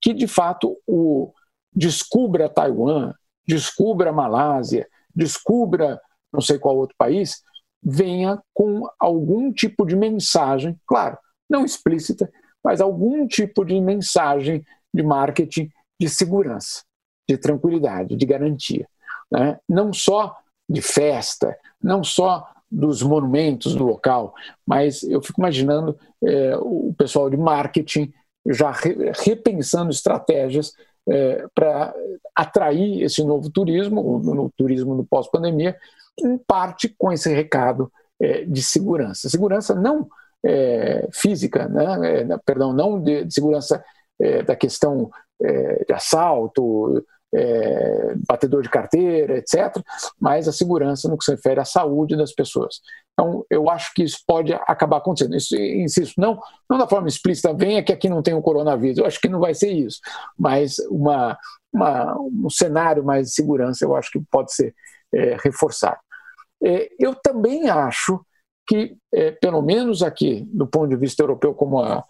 que 0.00 0.14
de 0.14 0.26
fato 0.26 0.78
o 0.86 1.32
descubra 1.72 2.48
Taiwan, 2.48 3.12
descubra 3.46 4.12
Malásia, 4.12 4.88
descubra 5.14 6.00
não 6.32 6.40
sei 6.40 6.58
qual 6.58 6.76
outro 6.76 6.94
país, 6.98 7.42
venha 7.82 8.40
com 8.52 8.88
algum 8.98 9.52
tipo 9.52 9.86
de 9.86 9.96
mensagem, 9.96 10.78
claro, 10.86 11.18
não 11.48 11.64
explícita, 11.64 12.30
mas 12.62 12.80
algum 12.80 13.26
tipo 13.26 13.64
de 13.64 13.80
mensagem 13.80 14.64
de 14.92 15.02
marketing 15.02 15.70
de 16.00 16.08
segurança, 16.08 16.82
de 17.28 17.36
tranquilidade, 17.36 18.16
de 18.16 18.26
garantia. 18.26 18.86
Né? 19.30 19.58
Não 19.68 19.92
só 19.92 20.36
de 20.68 20.82
festa, 20.82 21.56
não 21.82 22.04
só 22.04 22.46
dos 22.70 23.02
monumentos 23.02 23.74
do 23.74 23.84
local, 23.84 24.34
mas 24.66 25.02
eu 25.02 25.22
fico 25.22 25.40
imaginando 25.40 25.98
é, 26.22 26.56
o 26.58 26.94
pessoal 26.96 27.30
de 27.30 27.36
marketing 27.36 28.12
já 28.46 28.70
re, 28.70 29.12
repensando 29.14 29.90
estratégias 29.90 30.72
é, 31.08 31.46
para 31.54 31.94
atrair 32.34 33.02
esse 33.02 33.24
novo 33.24 33.50
turismo, 33.50 34.00
o, 34.00 34.52
turismo 34.56 34.94
no 34.94 35.06
pós-pandemia, 35.06 35.76
em 36.20 36.36
parte 36.36 36.94
com 36.98 37.10
esse 37.10 37.32
recado 37.32 37.90
é, 38.20 38.44
de 38.44 38.62
segurança. 38.62 39.28
Segurança 39.28 39.74
não 39.74 40.08
é, 40.44 41.08
física, 41.12 41.68
né? 41.68 42.20
É, 42.20 42.38
perdão, 42.44 42.72
não 42.72 43.00
de, 43.00 43.24
de 43.24 43.32
segurança 43.32 43.82
é, 44.20 44.42
da 44.42 44.54
questão 44.54 45.10
de 45.40 45.92
assalto, 45.92 47.04
é, 47.34 48.14
batedor 48.26 48.62
de 48.62 48.70
carteira, 48.70 49.38
etc., 49.38 49.76
mas 50.20 50.48
a 50.48 50.52
segurança 50.52 51.08
no 51.08 51.18
que 51.18 51.24
se 51.24 51.30
refere 51.30 51.60
à 51.60 51.64
saúde 51.64 52.16
das 52.16 52.32
pessoas. 52.32 52.80
Então, 53.12 53.44
eu 53.50 53.68
acho 53.68 53.92
que 53.94 54.02
isso 54.02 54.18
pode 54.26 54.52
acabar 54.52 54.98
acontecendo. 54.98 55.36
Isso, 55.36 55.56
insisto, 55.56 56.20
não, 56.20 56.40
não 56.70 56.78
da 56.78 56.86
forma 56.86 57.08
explícita, 57.08 57.52
venha 57.52 57.82
que 57.82 57.92
aqui 57.92 58.08
não 58.08 58.22
tem 58.22 58.34
o 58.34 58.42
coronavírus, 58.42 58.98
eu 58.98 59.06
acho 59.06 59.20
que 59.20 59.28
não 59.28 59.40
vai 59.40 59.54
ser 59.54 59.72
isso, 59.72 59.98
mas 60.38 60.78
uma, 60.90 61.36
uma 61.72 62.16
um 62.20 62.48
cenário 62.48 63.04
mais 63.04 63.28
de 63.28 63.34
segurança 63.34 63.84
eu 63.84 63.94
acho 63.96 64.10
que 64.10 64.20
pode 64.30 64.54
ser 64.54 64.74
é, 65.12 65.36
reforçado. 65.42 65.98
É, 66.62 66.88
eu 66.98 67.14
também 67.14 67.68
acho 67.68 68.20
que, 68.66 68.96
é, 69.12 69.32
pelo 69.32 69.62
menos 69.62 70.02
aqui, 70.02 70.46
do 70.52 70.66
ponto 70.66 70.88
de 70.88 70.96
vista 70.96 71.22
europeu, 71.22 71.54
como 71.54 71.80
a, 71.80 72.04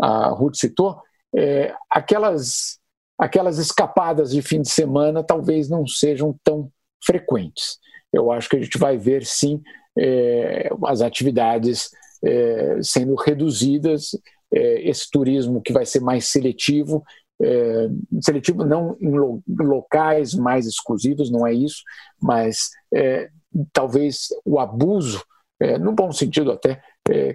a 0.00 0.28
Ruth 0.28 0.56
citou, 0.56 1.00
é, 1.36 1.74
aquelas 1.90 2.78
aquelas 3.18 3.58
escapadas 3.58 4.30
de 4.30 4.42
fim 4.42 4.60
de 4.60 4.68
semana 4.68 5.22
talvez 5.22 5.68
não 5.68 5.86
sejam 5.86 6.34
tão 6.42 6.70
frequentes. 7.04 7.78
Eu 8.12 8.30
acho 8.30 8.48
que 8.48 8.56
a 8.56 8.60
gente 8.60 8.78
vai 8.78 8.96
ver 8.96 9.24
sim 9.24 9.60
é, 9.98 10.70
as 10.86 11.00
atividades 11.00 11.90
é, 12.24 12.78
sendo 12.82 13.14
reduzidas, 13.14 14.10
é, 14.52 14.88
esse 14.88 15.10
turismo 15.10 15.60
que 15.62 15.72
vai 15.72 15.84
ser 15.84 16.00
mais 16.00 16.28
seletivo, 16.28 17.02
seletivo 18.22 18.64
não 18.64 18.96
em 19.00 19.10
lo, 19.10 19.42
locais 19.48 20.34
mais 20.34 20.66
exclusivos, 20.66 21.30
não 21.32 21.44
é 21.44 21.52
isso, 21.52 21.82
mas 22.22 22.70
talvez 23.72 24.28
o 24.44 24.60
abuso, 24.60 25.22
no 25.80 25.92
bom 25.92 26.12
sentido 26.12 26.52
até, 26.52 26.80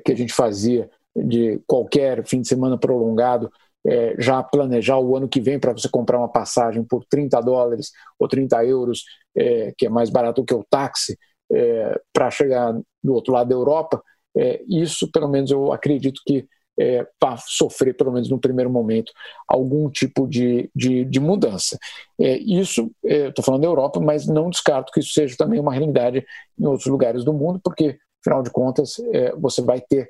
que 0.04 0.12
a 0.12 0.16
gente 0.16 0.34
fazia 0.34 0.90
de 1.16 1.62
qualquer 1.68 2.26
fim 2.26 2.42
de 2.42 2.48
semana 2.48 2.78
prolongado 2.78 3.52
é, 3.86 4.16
já 4.20 4.44
planejar 4.44 5.00
o 5.00 5.16
ano 5.16 5.28
que 5.28 5.40
vem 5.40 5.60
para 5.60 5.72
você 5.72 5.90
comprar 5.90 6.18
uma 6.20 6.32
passagem 6.32 6.84
por 6.84 7.06
30 7.06 7.40
dólares 7.42 7.92
ou 8.20 8.28
30 8.28 8.64
euros, 8.66 9.04
é, 9.36 9.74
que 9.78 9.86
é 9.86 9.90
mais 9.90 10.10
barato 10.10 10.44
que 10.44 10.54
o 10.54 10.66
táxi, 10.70 11.18
é, 11.52 12.00
para 12.14 12.30
chegar 12.30 12.74
do 13.04 13.14
outro 13.14 13.34
lado 13.34 13.48
da 13.50 13.56
Europa, 13.56 14.02
é, 14.38 14.62
isso, 14.68 15.10
pelo 15.12 15.28
menos, 15.28 15.50
eu 15.52 15.72
acredito 15.72 16.22
que 16.26 16.48
é, 16.80 17.06
vai 17.20 17.36
sofrer, 17.46 17.94
pelo 17.96 18.12
menos 18.12 18.30
no 18.30 18.40
primeiro 18.40 18.70
momento, 18.70 19.12
algum 19.48 19.90
tipo 19.90 20.28
de, 20.28 20.70
de, 20.74 21.04
de 21.04 21.20
mudança. 21.20 21.78
É, 22.20 22.38
isso, 22.38 22.92
estou 23.04 23.44
falando 23.44 23.62
da 23.62 23.68
Europa, 23.68 24.00
mas 24.00 24.28
não 24.28 24.50
descarto 24.50 24.92
que 24.94 25.00
isso 25.02 25.14
seja 25.14 25.36
também 25.38 25.60
uma 25.60 25.74
realidade 25.74 26.26
em 26.58 26.66
outros 26.66 26.88
lugares 26.88 27.26
do 27.26 27.34
mundo, 27.34 27.60
porque, 27.62 27.98
afinal 28.22 28.44
de 28.44 28.50
contas, 28.50 28.96
você 29.38 29.62
vai 29.62 29.82
ter 29.82 30.10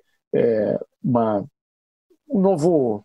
uma, 1.03 1.43
um 2.29 2.39
novo 2.39 3.03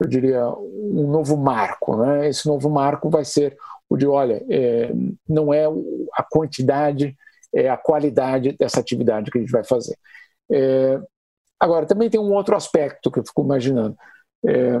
eu 0.00 0.06
diria, 0.06 0.46
um 0.48 1.10
novo 1.10 1.36
marco. 1.36 1.96
Né? 1.96 2.28
Esse 2.28 2.46
novo 2.46 2.68
marco 2.70 3.08
vai 3.08 3.24
ser 3.24 3.56
o 3.88 3.96
de, 3.96 4.06
olha, 4.06 4.44
é, 4.50 4.92
não 5.28 5.52
é 5.52 5.64
a 6.14 6.22
quantidade, 6.22 7.16
é 7.54 7.68
a 7.68 7.76
qualidade 7.76 8.56
dessa 8.58 8.80
atividade 8.80 9.30
que 9.30 9.38
a 9.38 9.40
gente 9.40 9.52
vai 9.52 9.64
fazer. 9.64 9.96
É, 10.50 11.00
agora, 11.58 11.86
também 11.86 12.10
tem 12.10 12.20
um 12.20 12.32
outro 12.32 12.56
aspecto 12.56 13.10
que 13.10 13.20
eu 13.20 13.24
fico 13.24 13.42
imaginando. 13.42 13.96
É, 14.44 14.80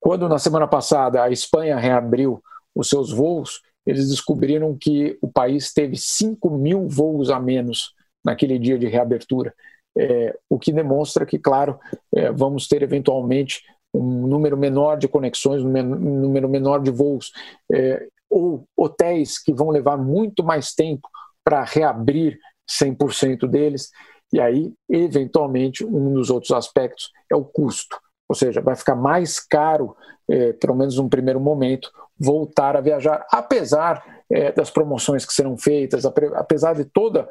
quando 0.00 0.28
na 0.28 0.38
semana 0.38 0.66
passada 0.66 1.22
a 1.22 1.30
Espanha 1.30 1.76
reabriu 1.76 2.42
os 2.74 2.88
seus 2.88 3.12
voos, 3.12 3.60
eles 3.86 4.08
descobriram 4.10 4.76
que 4.78 5.16
o 5.22 5.32
país 5.32 5.72
teve 5.72 5.96
5 5.96 6.50
mil 6.50 6.86
voos 6.86 7.30
a 7.30 7.40
menos 7.40 7.94
naquele 8.24 8.58
dia 8.58 8.78
de 8.78 8.86
reabertura. 8.86 9.54
É, 9.96 10.36
o 10.48 10.58
que 10.58 10.72
demonstra 10.72 11.24
que, 11.24 11.38
claro, 11.38 11.78
é, 12.14 12.30
vamos 12.30 12.68
ter 12.68 12.82
eventualmente 12.82 13.62
um 13.98 14.26
número 14.26 14.56
menor 14.56 14.96
de 14.96 15.08
conexões, 15.08 15.62
um 15.62 15.70
número 15.70 16.48
menor 16.48 16.80
de 16.80 16.90
voos, 16.90 17.32
é, 17.72 18.06
ou 18.30 18.64
hotéis 18.76 19.38
que 19.42 19.52
vão 19.52 19.70
levar 19.70 19.96
muito 19.96 20.44
mais 20.44 20.72
tempo 20.72 21.08
para 21.44 21.64
reabrir 21.64 22.38
100% 22.70 23.46
deles. 23.48 23.90
E 24.32 24.40
aí, 24.40 24.72
eventualmente, 24.88 25.84
um 25.84 26.12
dos 26.12 26.28
outros 26.28 26.52
aspectos 26.52 27.10
é 27.30 27.34
o 27.34 27.44
custo. 27.44 27.98
Ou 28.28 28.34
seja, 28.34 28.60
vai 28.60 28.76
ficar 28.76 28.94
mais 28.94 29.40
caro, 29.40 29.96
é, 30.28 30.52
pelo 30.52 30.74
menos 30.74 30.98
num 30.98 31.08
primeiro 31.08 31.40
momento, 31.40 31.90
voltar 32.18 32.76
a 32.76 32.80
viajar, 32.80 33.26
apesar 33.32 34.22
é, 34.30 34.52
das 34.52 34.70
promoções 34.70 35.24
que 35.24 35.32
serão 35.32 35.56
feitas, 35.56 36.04
apesar 36.04 36.74
de 36.74 36.84
todo 36.84 37.26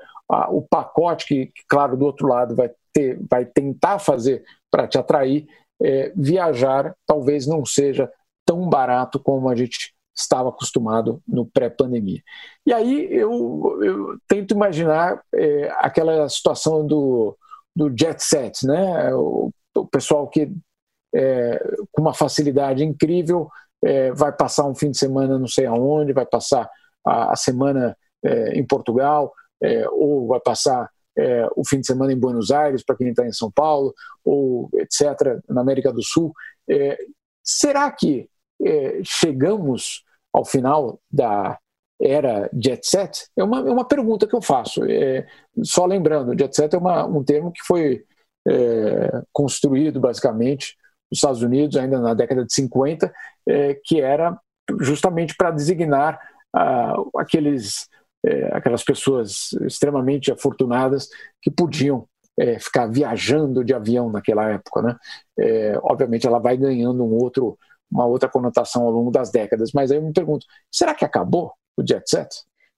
o 0.50 0.62
pacote 0.62 1.28
que, 1.28 1.52
claro, 1.70 1.96
do 1.96 2.06
outro 2.06 2.28
lado 2.28 2.56
vai, 2.56 2.72
ter, 2.92 3.20
vai 3.30 3.46
tentar 3.46 4.00
fazer 4.00 4.44
para 4.72 4.88
te 4.88 4.98
atrair, 4.98 5.48
é, 5.82 6.12
viajar 6.16 6.96
talvez 7.06 7.46
não 7.48 7.66
seja 7.66 8.12
tão 8.46 8.68
barato 8.70 9.20
como 9.20 9.50
a 9.50 9.56
gente 9.56 9.94
estava 10.16 10.50
acostumado 10.50 11.22
no 11.28 11.46
pré-pandemia. 11.46 12.22
E 12.66 12.74
aí 12.74 13.08
eu, 13.12 13.80
eu 13.84 14.18
tento 14.28 14.54
imaginar 14.54 15.22
é, 15.34 15.70
aquela 15.80 16.28
situação 16.28 16.86
do, 16.86 17.38
do 17.76 17.96
jet 17.96 18.24
set, 18.24 18.66
né? 18.66 19.13
O, 19.13 19.52
o 19.76 19.86
pessoal 19.86 20.28
que 20.28 20.52
é, 21.13 21.60
com 21.92 22.02
uma 22.02 22.13
facilidade 22.13 22.84
incrível 22.84 23.48
é, 23.84 24.12
vai 24.12 24.32
passar 24.32 24.66
um 24.66 24.76
fim 24.76 24.90
de 24.92 24.98
semana 24.98 25.38
não 25.38 25.48
sei 25.48 25.66
aonde, 25.68 26.13
vai 26.13 26.26
passar 26.26 26.68
a, 27.06 27.34
a 27.34 27.36
semana 27.36 27.96
é, 28.24 28.58
em 28.58 28.66
Portugal, 28.66 29.32
é, 29.62 29.88
ou 29.90 30.28
vai 30.28 30.40
passar 30.40 30.90
é, 31.18 31.48
o 31.56 31.68
fim 31.68 31.82
de 31.82 31.88
semana 31.88 32.14
em 32.14 32.20
Buenos 32.20 32.52
Aires 32.52 32.84
para 32.84 32.96
quem 32.96 33.10
está 33.10 33.26
em 33.26 33.34
São 33.34 33.52
Paulo, 33.52 33.94
ou 34.24 34.70
etc., 34.76 35.40
na 35.50 35.62
América 35.62 35.92
do 35.92 36.04
Sul. 36.04 36.34
será 37.44 37.92
que 37.92 38.30
chegamos 39.04 40.04
ao 40.34 40.46
final 40.46 41.00
da 41.12 41.58
era 42.00 42.50
jet 42.54 42.88
set? 42.88 43.28
É 43.36 43.44
uma, 43.44 43.60
é 43.60 43.72
uma 43.72 43.88
pergunta 43.88 44.28
que 44.28 44.36
eu 44.36 44.42
faço. 44.42 44.84
É, 44.86 45.26
só 45.64 45.86
lembrando, 45.86 46.38
jet 46.38 46.56
set 46.56 46.74
é 46.74 46.78
uma, 46.78 47.06
um 47.06 47.24
termo 47.24 47.52
que 47.52 47.62
foi 47.66 48.04
é, 48.48 49.22
construído 49.34 50.00
basicamente 50.00 50.76
nos 51.10 51.20
Estados 51.20 51.42
Unidos 51.42 51.76
ainda 51.76 52.00
na 52.00 52.14
década 52.14 52.46
de 52.46 52.54
50, 52.54 53.12
é, 53.48 53.80
que 53.84 54.00
era 54.02 54.38
justamente 54.82 55.36
para 55.36 55.52
designar 55.52 56.20
ah, 56.54 56.96
aqueles, 57.18 57.88
é, 58.28 58.50
aquelas 58.54 58.84
pessoas 58.84 59.54
extremamente 59.66 60.32
afortunadas 60.32 61.08
que 61.42 61.50
podiam 61.50 62.08
é, 62.38 62.60
ficar 62.60 62.88
viajando 62.88 63.63
de 63.63 63.74
avião 63.74 64.12
naquela 64.12 64.50
época. 64.52 64.82
Né? 64.82 64.96
É, 65.40 65.80
obviamente 65.82 66.28
ela 66.28 66.40
vai 66.40 66.58
ganhando 66.58 67.04
um 67.04 67.13
outro 67.13 67.58
uma 67.90 68.06
outra 68.06 68.28
conotação 68.28 68.84
ao 68.84 68.92
longo 68.92 69.10
das 69.10 69.32
décadas. 69.32 69.72
Mas 69.74 69.92
aí 69.92 69.98
eu 69.98 70.04
me 70.04 70.12
pergunto, 70.12 70.46
será 70.70 70.94
que 70.94 71.06
acabou 71.06 71.54
o 71.78 71.88
jet 71.88 72.04
set? 72.06 72.28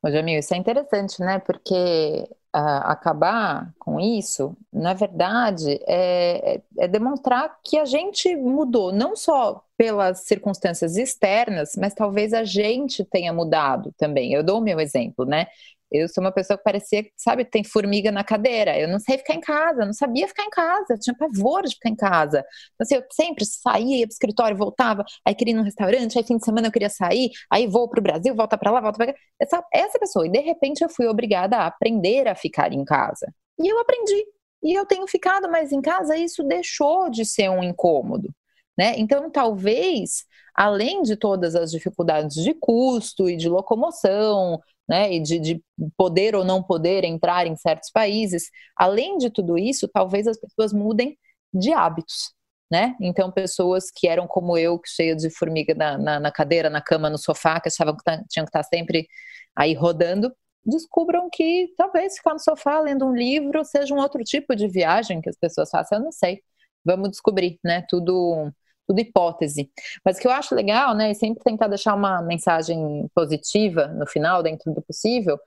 Ô, 0.04 0.12
Jamil, 0.12 0.38
isso 0.38 0.54
é 0.54 0.58
interessante, 0.58 1.20
né? 1.20 1.40
Porque 1.40 2.30
acabar 2.54 3.72
com 3.78 4.00
isso, 4.00 4.58
na 4.74 4.94
verdade, 4.94 5.80
é, 5.88 6.56
é, 6.56 6.62
é 6.80 6.88
demonstrar 6.88 7.58
que 7.64 7.78
a 7.78 7.86
gente 7.86 8.36
mudou, 8.36 8.92
não 8.92 9.16
só 9.16 9.64
pelas 9.78 10.22
circunstâncias 10.22 10.98
externas, 10.98 11.74
mas 11.78 11.94
talvez 11.94 12.34
a 12.34 12.44
gente 12.44 13.06
tenha 13.06 13.32
mudado 13.32 13.94
também. 13.98 14.34
Eu 14.34 14.44
dou 14.44 14.60
o 14.60 14.64
meu 14.64 14.80
exemplo, 14.80 15.26
né? 15.26 15.48
Eu 15.92 16.08
sou 16.08 16.24
uma 16.24 16.32
pessoa 16.32 16.58
que 16.58 16.64
parecia, 16.64 17.06
sabe, 17.18 17.46
tem 17.46 17.64
formiga 17.64 18.12
na 18.12 18.24
cadeira. 18.24 18.78
Eu 18.80 18.88
não 18.88 19.00
sei 19.00 19.18
ficar 19.18 19.34
em 19.34 19.40
casa, 19.42 19.86
não 19.86 19.94
sabia 19.94 20.28
ficar 20.28 20.44
em 20.44 20.50
casa, 20.50 20.98
tinha 21.00 21.16
pavor 21.18 21.64
de 21.64 21.74
ficar 21.74 21.90
em 21.90 21.96
casa. 21.96 22.40
Então, 22.76 22.84
assim, 22.84 22.96
eu 22.96 23.04
sempre 23.12 23.46
saía, 23.46 23.98
ia 23.98 24.06
pro 24.08 24.14
escritório, 24.14 24.58
voltava, 24.58 25.04
aí 25.26 25.34
queria 25.34 25.54
ir 25.54 25.58
num 25.58 25.64
restaurante, 25.64 26.18
aí 26.18 26.24
fim 26.24 26.38
de 26.38 26.46
semana 26.46 26.68
eu 26.68 26.72
queria 26.72 26.90
sair, 26.90 27.32
aí 27.52 27.68
vou 27.68 27.90
pro 27.90 28.02
Brasil, 28.02 28.36
volta 28.36 28.58
para 28.58 28.72
lá, 28.72 28.82
volta 28.82 28.98
para 28.98 29.14
cá. 29.14 29.20
Essa, 29.40 29.64
essa 29.74 30.00
pessoa. 30.00 30.28
E 30.28 30.32
de 30.32 30.40
repente 30.40 30.84
eu 30.84 30.90
fui 30.90 31.08
obrigada 31.08 31.58
a 31.58 31.68
aprender 31.68 32.28
a 32.28 32.36
ficar 32.36 32.72
em 32.72 32.84
casa. 32.86 33.34
E 33.60 33.68
eu 33.68 33.80
aprendi. 33.80 34.26
E 34.64 34.74
eu 34.78 34.86
tenho 34.86 35.08
ficado 35.08 35.50
mais 35.50 35.72
em 35.72 35.82
casa, 35.82 36.18
e 36.18 36.24
isso 36.26 36.44
deixou 36.44 37.10
de 37.10 37.26
ser 37.26 37.50
um 37.50 37.64
incômodo. 37.64 38.30
Né? 38.78 38.94
Então, 38.98 39.30
talvez, 39.30 40.24
além 40.56 41.02
de 41.02 41.18
todas 41.18 41.56
as 41.56 41.72
dificuldades 41.72 42.42
de 42.44 42.54
custo 42.54 43.30
e 43.30 43.36
de 43.36 43.50
locomoção, 43.50 44.60
né, 44.90 45.14
e 45.14 45.20
de, 45.20 45.40
de, 45.40 45.64
poder 45.96 46.36
ou 46.36 46.44
não 46.44 46.64
poder 46.64 47.04
entrar 47.04 47.46
em 47.46 47.56
certos 47.56 47.92
países. 47.92 48.50
Além 48.76 49.20
de 49.20 49.30
tudo 49.30 49.56
isso, 49.56 49.88
talvez 49.88 50.28
as 50.28 50.40
pessoas 50.40 50.74
mudem 50.74 51.16
de 51.54 51.72
hábitos. 51.72 52.34
Né? 52.72 52.96
Então, 53.00 53.32
pessoas 53.32 53.92
que 53.92 54.08
eram 54.08 54.28
como 54.28 54.58
eu, 54.58 54.80
cheia 54.86 55.16
de 55.16 55.30
formiga 55.30 55.74
na, 55.76 55.98
na, 55.98 56.20
na, 56.20 56.32
cadeira, 56.32 56.70
na 56.70 56.82
cama, 56.82 57.10
no 57.10 57.18
sofá, 57.18 57.60
que 57.60 57.68
achavam 57.68 57.96
que 57.96 58.04
tá, 58.04 58.24
tinham 58.30 58.46
que 58.46 58.50
estar 58.50 58.64
sempre 58.64 59.08
aí 59.56 59.74
rodando, 59.74 60.32
descubram 60.66 61.30
que 61.32 61.72
talvez 61.78 62.16
ficar 62.18 62.34
no 62.34 62.40
sofá 62.40 62.80
lendo 62.80 63.06
um 63.06 63.16
livro 63.16 63.64
seja 63.66 63.94
um 63.94 64.00
outro 64.00 64.24
tipo 64.24 64.56
de 64.56 64.68
viagem 64.68 65.22
que 65.22 65.30
as 65.30 65.38
pessoas 65.38 65.70
façam. 65.70 66.00
Eu 66.00 66.04
não 66.06 66.12
sei. 66.12 66.42
Vamos 66.86 67.10
descobrir, 67.10 67.60
né? 67.64 67.84
Tudo 67.90 68.52
tudo 68.90 69.00
hipótese. 69.00 69.70
Mas 70.04 70.18
o 70.18 70.20
que 70.20 70.28
eu 70.28 70.32
acho 70.32 70.56
legal, 70.56 70.96
né, 70.96 71.12
e 71.12 71.16
sempre 71.16 71.44
tentar 71.44 71.68
deixar 71.68 71.94
uma 71.94 72.24
mensagem 72.24 73.08
positiva 73.14 73.88
no 73.88 74.08
final, 74.08 74.42
dentro 74.42 74.74
do 74.74 74.82
possível, 74.82 75.38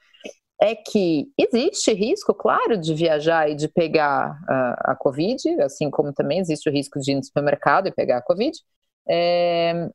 é 0.60 0.76
que 0.76 1.26
existe 1.36 1.92
risco, 1.92 2.32
claro, 2.32 2.78
de 2.78 2.94
viajar 2.94 3.50
e 3.50 3.56
de 3.56 3.66
pegar 3.66 4.38
a, 4.48 4.92
a 4.92 4.96
Covid, 4.96 5.60
assim 5.60 5.90
como 5.90 6.12
também 6.12 6.38
existe 6.38 6.70
o 6.70 6.72
risco 6.72 7.00
de 7.00 7.10
ir 7.10 7.14
no 7.16 7.24
supermercado 7.24 7.88
e 7.88 7.92
pegar 7.92 8.18
a 8.18 8.22
Covid. 8.22 8.56
É, 9.08 9.90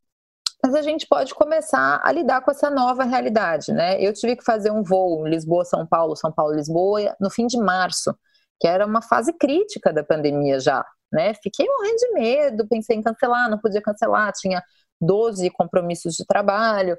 mas 0.61 0.75
a 0.75 0.81
gente 0.81 1.07
pode 1.07 1.33
começar 1.33 2.01
a 2.03 2.11
lidar 2.11 2.41
com 2.41 2.51
essa 2.51 2.69
nova 2.69 3.05
realidade, 3.05 3.71
né? 3.71 4.01
Eu 4.01 4.11
tive 4.11 4.35
que 4.35 4.43
fazer 4.43 4.71
um 4.71 4.83
voo 4.83 5.25
Lisboa-São 5.25 5.87
Paulo, 5.87 6.17
São 6.17 6.33
Paulo-Lisboa, 6.33 7.15
no 7.21 7.29
fim 7.29 7.47
de 7.47 7.57
março, 7.57 8.13
que 8.59 8.67
era 8.67 8.85
uma 8.85 9.01
fase 9.01 9.31
crítica 9.31 9.93
da 9.93 10.03
pandemia 10.03 10.59
já 10.59 10.83
né? 11.11 11.33
Fiquei 11.35 11.65
morrendo 11.67 11.97
de 11.97 12.13
medo, 12.13 12.67
pensei 12.67 12.95
em 12.97 13.01
cancelar, 13.03 13.49
não 13.49 13.57
podia 13.59 13.81
cancelar, 13.81 14.31
tinha 14.33 14.63
12 15.01 15.49
compromissos 15.51 16.15
de 16.15 16.25
trabalho. 16.25 16.97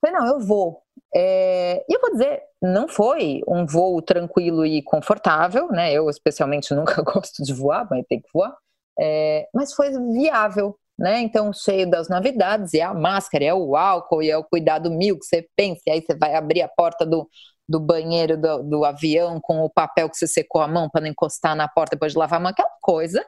Falei, 0.00 0.18
não, 0.18 0.26
eu 0.26 0.40
vou. 0.40 0.82
É... 1.14 1.84
E 1.88 1.94
eu 1.94 2.00
vou 2.00 2.12
dizer, 2.12 2.42
não 2.62 2.88
foi 2.88 3.42
um 3.46 3.66
voo 3.66 4.00
tranquilo 4.02 4.64
e 4.64 4.82
confortável, 4.82 5.68
né? 5.68 5.92
Eu, 5.92 6.08
especialmente, 6.08 6.72
nunca 6.74 7.02
gosto 7.02 7.42
de 7.42 7.52
voar, 7.52 7.86
mas 7.90 8.04
tem 8.08 8.20
que 8.20 8.28
voar. 8.32 8.56
É... 8.98 9.48
Mas 9.54 9.72
foi 9.74 9.90
viável, 10.12 10.76
né? 10.98 11.20
Então, 11.20 11.52
cheio 11.52 11.88
das 11.88 12.08
novidades, 12.08 12.72
e 12.74 12.80
a 12.80 12.94
máscara, 12.94 13.44
é 13.44 13.54
o 13.54 13.76
álcool, 13.76 14.22
e 14.22 14.30
é 14.30 14.36
o 14.36 14.44
cuidado 14.44 14.90
mil 14.90 15.18
que 15.18 15.26
você 15.26 15.46
pensa, 15.56 15.82
e 15.86 15.90
aí 15.90 16.02
você 16.02 16.14
vai 16.16 16.34
abrir 16.34 16.62
a 16.62 16.68
porta 16.68 17.04
do, 17.06 17.28
do 17.68 17.80
banheiro 17.80 18.36
do, 18.36 18.62
do 18.62 18.84
avião 18.84 19.40
com 19.40 19.60
o 19.62 19.70
papel 19.70 20.08
que 20.10 20.16
você 20.16 20.26
secou 20.26 20.60
a 20.60 20.68
mão 20.68 20.88
para 20.90 21.02
não 21.02 21.08
encostar 21.08 21.54
na 21.54 21.68
porta 21.68 21.96
depois 21.96 22.12
de 22.12 22.18
lavar 22.18 22.38
a 22.38 22.42
mão, 22.42 22.50
aquela 22.50 22.70
coisa. 22.82 23.24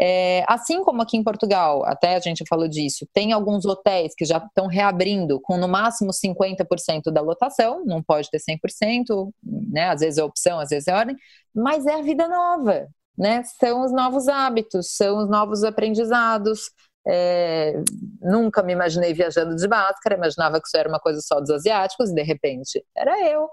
É, 0.00 0.44
assim 0.48 0.82
como 0.82 1.02
aqui 1.02 1.16
em 1.16 1.22
Portugal, 1.22 1.84
até 1.84 2.16
a 2.16 2.20
gente 2.20 2.44
falou 2.48 2.66
disso, 2.66 3.06
tem 3.12 3.32
alguns 3.32 3.64
hotéis 3.64 4.14
que 4.16 4.24
já 4.24 4.38
estão 4.38 4.66
reabrindo 4.66 5.40
com 5.40 5.56
no 5.56 5.68
máximo 5.68 6.12
50% 6.12 7.12
da 7.12 7.20
lotação, 7.20 7.84
não 7.84 8.02
pode 8.02 8.28
ter 8.30 8.40
100%, 8.40 9.32
né? 9.42 9.90
às 9.90 10.00
vezes 10.00 10.18
é 10.18 10.24
opção, 10.24 10.58
às 10.58 10.70
vezes 10.70 10.88
é 10.88 10.94
ordem, 10.94 11.16
mas 11.54 11.86
é 11.86 11.94
a 11.94 12.02
vida 12.02 12.26
nova, 12.26 12.88
né? 13.16 13.42
são 13.60 13.84
os 13.84 13.92
novos 13.92 14.26
hábitos, 14.28 14.96
são 14.96 15.18
os 15.18 15.28
novos 15.28 15.62
aprendizados. 15.62 16.70
É, 17.06 17.74
nunca 18.20 18.62
me 18.62 18.72
imaginei 18.72 19.12
viajando 19.12 19.56
de 19.56 19.66
máscara, 19.68 20.16
imaginava 20.16 20.60
que 20.60 20.68
isso 20.68 20.76
era 20.76 20.88
uma 20.88 21.00
coisa 21.00 21.20
só 21.20 21.40
dos 21.40 21.50
asiáticos, 21.50 22.10
e 22.10 22.14
de 22.14 22.22
repente 22.22 22.84
era 22.96 23.20
eu. 23.28 23.48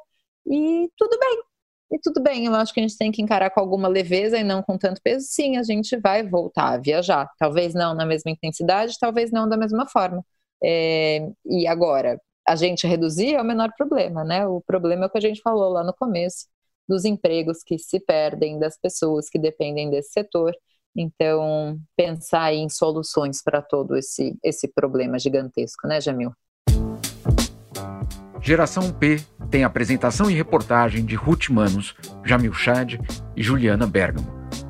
E 0.47 0.89
tudo 0.97 1.17
bem, 1.19 1.43
e 1.91 1.99
tudo 1.99 2.21
bem, 2.21 2.45
eu 2.45 2.55
acho 2.55 2.73
que 2.73 2.79
a 2.79 2.83
gente 2.83 2.97
tem 2.97 3.11
que 3.11 3.21
encarar 3.21 3.49
com 3.49 3.59
alguma 3.59 3.87
leveza 3.87 4.37
e 4.37 4.43
não 4.43 4.61
com 4.61 4.77
tanto 4.77 5.01
peso. 5.01 5.25
Sim, 5.27 5.57
a 5.57 5.63
gente 5.63 5.97
vai 5.97 6.23
voltar 6.27 6.73
a 6.73 6.77
viajar. 6.77 7.29
Talvez 7.39 7.73
não 7.73 7.95
na 7.95 8.05
mesma 8.05 8.31
intensidade, 8.31 8.95
talvez 8.99 9.31
não 9.31 9.49
da 9.49 9.57
mesma 9.57 9.87
forma. 9.87 10.23
É, 10.63 11.27
e 11.45 11.67
agora, 11.67 12.21
a 12.47 12.55
gente 12.55 12.85
reduzir 12.87 13.35
é 13.35 13.41
o 13.41 13.45
menor 13.45 13.71
problema, 13.77 14.23
né? 14.23 14.45
O 14.47 14.61
problema 14.61 15.05
é 15.05 15.07
o 15.07 15.09
que 15.09 15.17
a 15.17 15.21
gente 15.21 15.41
falou 15.41 15.69
lá 15.71 15.83
no 15.83 15.93
começo, 15.93 16.47
dos 16.87 17.05
empregos 17.05 17.63
que 17.63 17.77
se 17.79 17.99
perdem, 17.99 18.59
das 18.59 18.77
pessoas 18.77 19.29
que 19.29 19.39
dependem 19.39 19.89
desse 19.89 20.11
setor. 20.11 20.55
Então, 20.95 21.79
pensar 21.95 22.53
em 22.53 22.67
soluções 22.69 23.41
para 23.43 23.61
todo 23.61 23.95
esse, 23.95 24.37
esse 24.43 24.67
problema 24.67 25.17
gigantesco, 25.19 25.87
né, 25.87 26.01
Jamil? 26.01 26.31
Geração 28.41 28.91
P 28.91 29.19
tem 29.51 29.63
apresentação 29.63 30.29
e 30.29 30.33
reportagem 30.33 31.03
de 31.03 31.15
Ruth 31.15 31.49
Manos, 31.49 31.95
Jamil 32.23 32.53
Chad 32.53 32.95
e 33.35 33.43
Juliana 33.43 33.85
Bergamo. 33.85 34.27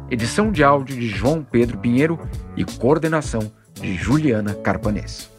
Edição 0.10 0.52
de 0.52 0.64
áudio 0.64 0.96
de 0.96 1.08
João 1.08 1.44
Pedro 1.44 1.78
Pinheiro 1.78 2.20
e 2.58 2.66
coordenação 2.66 3.52
de 3.80 3.96
Juliana 3.96 4.56
Carpanês. 4.56 5.30